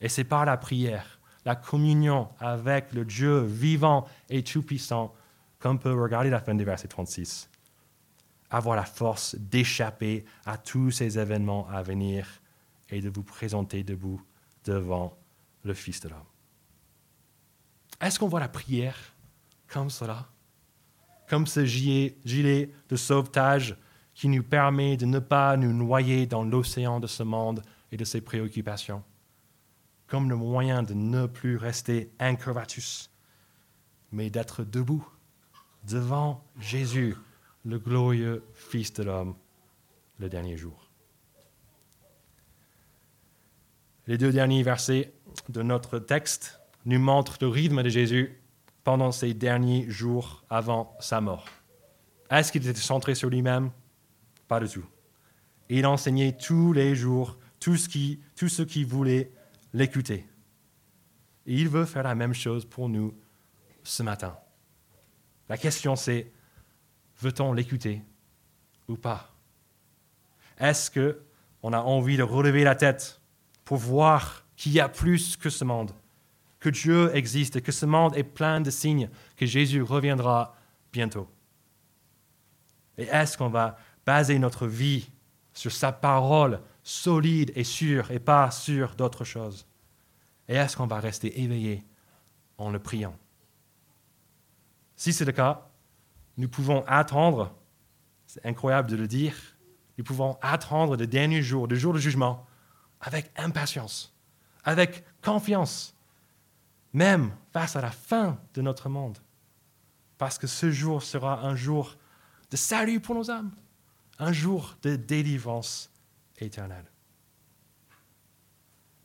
Et 0.00 0.08
c'est 0.08 0.24
par 0.24 0.44
la 0.44 0.56
prière, 0.56 1.19
la 1.44 1.56
communion 1.56 2.28
avec 2.38 2.92
le 2.92 3.04
Dieu 3.04 3.40
vivant 3.40 4.06
et 4.28 4.42
tout-puissant 4.42 5.14
qu'on 5.60 5.76
peut 5.76 5.92
regarder 5.92 6.30
la 6.30 6.40
fin 6.40 6.54
du 6.54 6.64
verset 6.64 6.88
36. 6.88 7.48
Avoir 8.50 8.76
la 8.76 8.84
force 8.84 9.36
d'échapper 9.36 10.24
à 10.44 10.58
tous 10.58 10.90
ces 10.90 11.18
événements 11.18 11.68
à 11.68 11.82
venir 11.82 12.26
et 12.88 13.00
de 13.00 13.08
vous 13.08 13.22
présenter 13.22 13.84
debout 13.84 14.20
devant 14.64 15.16
le 15.62 15.74
Fils 15.74 16.00
de 16.00 16.08
l'homme. 16.08 16.18
Est-ce 18.00 18.18
qu'on 18.18 18.28
voit 18.28 18.40
la 18.40 18.48
prière 18.48 18.96
comme 19.68 19.90
cela? 19.90 20.26
Comme 21.28 21.46
ce 21.46 21.64
gilet 21.64 22.70
de 22.88 22.96
sauvetage 22.96 23.76
qui 24.14 24.28
nous 24.28 24.42
permet 24.42 24.96
de 24.96 25.06
ne 25.06 25.20
pas 25.20 25.56
nous 25.56 25.72
noyer 25.72 26.26
dans 26.26 26.42
l'océan 26.42 26.98
de 26.98 27.06
ce 27.06 27.22
monde 27.22 27.62
et 27.92 27.96
de 27.96 28.04
ses 28.04 28.20
préoccupations 28.20 29.04
comme 30.10 30.28
le 30.28 30.36
moyen 30.36 30.82
de 30.82 30.92
ne 30.92 31.26
plus 31.26 31.56
rester 31.56 32.10
incurvatus, 32.18 33.10
mais 34.10 34.28
d'être 34.28 34.64
debout 34.64 35.06
devant 35.88 36.44
Jésus, 36.58 37.16
le 37.64 37.78
glorieux 37.78 38.42
Fils 38.52 38.92
de 38.92 39.04
l'homme, 39.04 39.36
le 40.18 40.28
dernier 40.28 40.56
jour. 40.56 40.90
Les 44.08 44.18
deux 44.18 44.32
derniers 44.32 44.64
versets 44.64 45.12
de 45.48 45.62
notre 45.62 46.00
texte 46.00 46.60
nous 46.86 46.98
montrent 46.98 47.38
le 47.40 47.48
rythme 47.48 47.84
de 47.84 47.88
Jésus 47.88 48.36
pendant 48.82 49.12
ces 49.12 49.32
derniers 49.32 49.88
jours 49.88 50.42
avant 50.50 50.96
sa 50.98 51.20
mort. 51.20 51.46
Est-ce 52.30 52.50
qu'il 52.50 52.66
était 52.66 52.80
centré 52.80 53.14
sur 53.14 53.30
lui-même? 53.30 53.70
Pas 54.48 54.58
du 54.58 54.68
tout. 54.68 54.86
Il 55.68 55.86
enseignait 55.86 56.36
tous 56.36 56.72
les 56.72 56.96
jours 56.96 57.38
tout 57.60 57.76
ce 57.76 57.88
qui, 57.88 58.20
tout 58.34 58.48
ce 58.48 58.62
qu'il 58.62 58.86
voulait 58.86 59.30
l'écouter. 59.72 60.26
Et 61.46 61.54
il 61.54 61.68
veut 61.68 61.84
faire 61.84 62.02
la 62.02 62.14
même 62.14 62.34
chose 62.34 62.64
pour 62.64 62.88
nous 62.88 63.14
ce 63.82 64.02
matin. 64.02 64.38
La 65.48 65.56
question 65.56 65.96
c'est, 65.96 66.32
veut-on 67.20 67.52
l'écouter 67.52 68.02
ou 68.88 68.96
pas? 68.96 69.34
Est-ce 70.58 70.90
que 70.90 71.22
on 71.62 71.72
a 71.72 71.80
envie 71.80 72.16
de 72.16 72.22
relever 72.22 72.64
la 72.64 72.74
tête 72.74 73.20
pour 73.64 73.78
voir 73.78 74.44
qu'il 74.56 74.72
y 74.72 74.80
a 74.80 74.88
plus 74.88 75.36
que 75.36 75.50
ce 75.50 75.64
monde, 75.64 75.92
que 76.58 76.68
Dieu 76.68 77.14
existe 77.14 77.56
et 77.56 77.62
que 77.62 77.72
ce 77.72 77.86
monde 77.86 78.16
est 78.16 78.24
plein 78.24 78.60
de 78.60 78.70
signes 78.70 79.10
que 79.36 79.46
Jésus 79.46 79.82
reviendra 79.82 80.56
bientôt? 80.92 81.28
Et 82.98 83.04
est-ce 83.04 83.38
qu'on 83.38 83.48
va 83.48 83.78
baser 84.04 84.38
notre 84.38 84.66
vie 84.66 85.10
sur 85.52 85.72
sa 85.72 85.92
parole 85.92 86.60
solide 86.90 87.52
et 87.54 87.62
sûr 87.62 88.10
et 88.10 88.18
pas 88.18 88.50
sur 88.50 88.96
d'autres 88.96 89.24
choses 89.24 89.64
Et 90.48 90.56
est-ce 90.56 90.76
qu'on 90.76 90.88
va 90.88 90.98
rester 90.98 91.40
éveillé 91.40 91.84
en 92.58 92.70
le 92.70 92.80
priant? 92.80 93.16
Si 94.96 95.12
c'est 95.12 95.24
le 95.24 95.32
cas, 95.32 95.68
nous 96.36 96.48
pouvons 96.48 96.84
attendre, 96.86 97.54
c'est 98.26 98.44
incroyable 98.44 98.90
de 98.90 98.96
le 98.96 99.06
dire, 99.06 99.34
nous 99.98 100.04
pouvons 100.04 100.36
attendre 100.42 100.96
le 100.96 101.06
dernier 101.06 101.42
jour, 101.42 101.68
le 101.68 101.76
jour 101.76 101.94
du 101.94 102.00
jugement, 102.00 102.44
avec 103.00 103.30
impatience, 103.36 104.12
avec 104.64 105.04
confiance, 105.22 105.94
même 106.92 107.32
face 107.52 107.76
à 107.76 107.80
la 107.80 107.92
fin 107.92 108.38
de 108.54 108.62
notre 108.62 108.88
monde. 108.88 109.18
Parce 110.18 110.38
que 110.38 110.48
ce 110.48 110.72
jour 110.72 111.02
sera 111.02 111.46
un 111.46 111.54
jour 111.54 111.96
de 112.50 112.56
salut 112.56 113.00
pour 113.00 113.14
nos 113.14 113.30
âmes, 113.30 113.52
un 114.18 114.32
jour 114.32 114.76
de 114.82 114.96
délivrance 114.96 115.89
éternelle. 116.42 116.90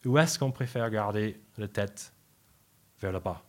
Ou 0.05 0.17
est-ce 0.17 0.37
qu'on 0.37 0.51
préfère 0.51 0.89
garder 0.89 1.41
la 1.57 1.67
tête 1.67 2.13
vers 2.99 3.11
le 3.11 3.19
bas, 3.19 3.43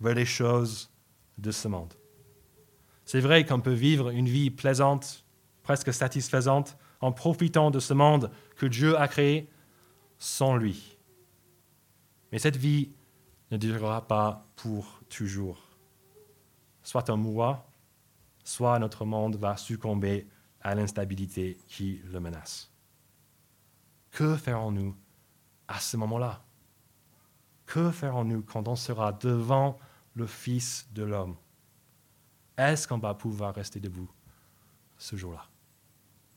vers 0.00 0.14
les 0.14 0.24
choses 0.24 0.90
de 1.38 1.50
ce 1.50 1.66
monde? 1.66 1.94
C'est 3.04 3.20
vrai 3.20 3.44
qu'on 3.44 3.60
peut 3.60 3.72
vivre 3.72 4.10
une 4.10 4.28
vie 4.28 4.50
plaisante, 4.50 5.24
presque 5.62 5.92
satisfaisante, 5.92 6.76
en 7.00 7.12
profitant 7.12 7.70
de 7.70 7.80
ce 7.80 7.94
monde 7.94 8.30
que 8.56 8.66
Dieu 8.66 8.98
a 8.98 9.08
créé 9.08 9.48
sans 10.18 10.56
lui. 10.56 10.96
Mais 12.32 12.38
cette 12.38 12.56
vie 12.56 12.90
ne 13.50 13.56
durera 13.56 14.06
pas 14.06 14.46
pour 14.56 15.00
toujours. 15.08 15.62
Soit 16.82 17.10
on 17.10 17.16
mourra, 17.16 17.68
soit 18.44 18.78
notre 18.78 19.04
monde 19.04 19.36
va 19.36 19.56
succomber 19.56 20.26
à 20.60 20.74
l'instabilité 20.74 21.58
qui 21.68 22.00
le 22.04 22.20
menace. 22.20 22.70
Que 24.16 24.34
ferons-nous 24.34 24.96
à 25.68 25.78
ce 25.78 25.98
moment-là? 25.98 26.42
Que 27.66 27.90
ferons-nous 27.90 28.44
quand 28.44 28.66
on 28.66 28.74
sera 28.74 29.12
devant 29.12 29.78
le 30.14 30.26
Fils 30.26 30.88
de 30.92 31.02
l'homme? 31.02 31.36
Est-ce 32.56 32.88
qu'on 32.88 32.96
va 32.96 33.12
pouvoir 33.12 33.54
rester 33.54 33.78
debout 33.78 34.10
ce 34.96 35.16
jour-là? 35.16 35.46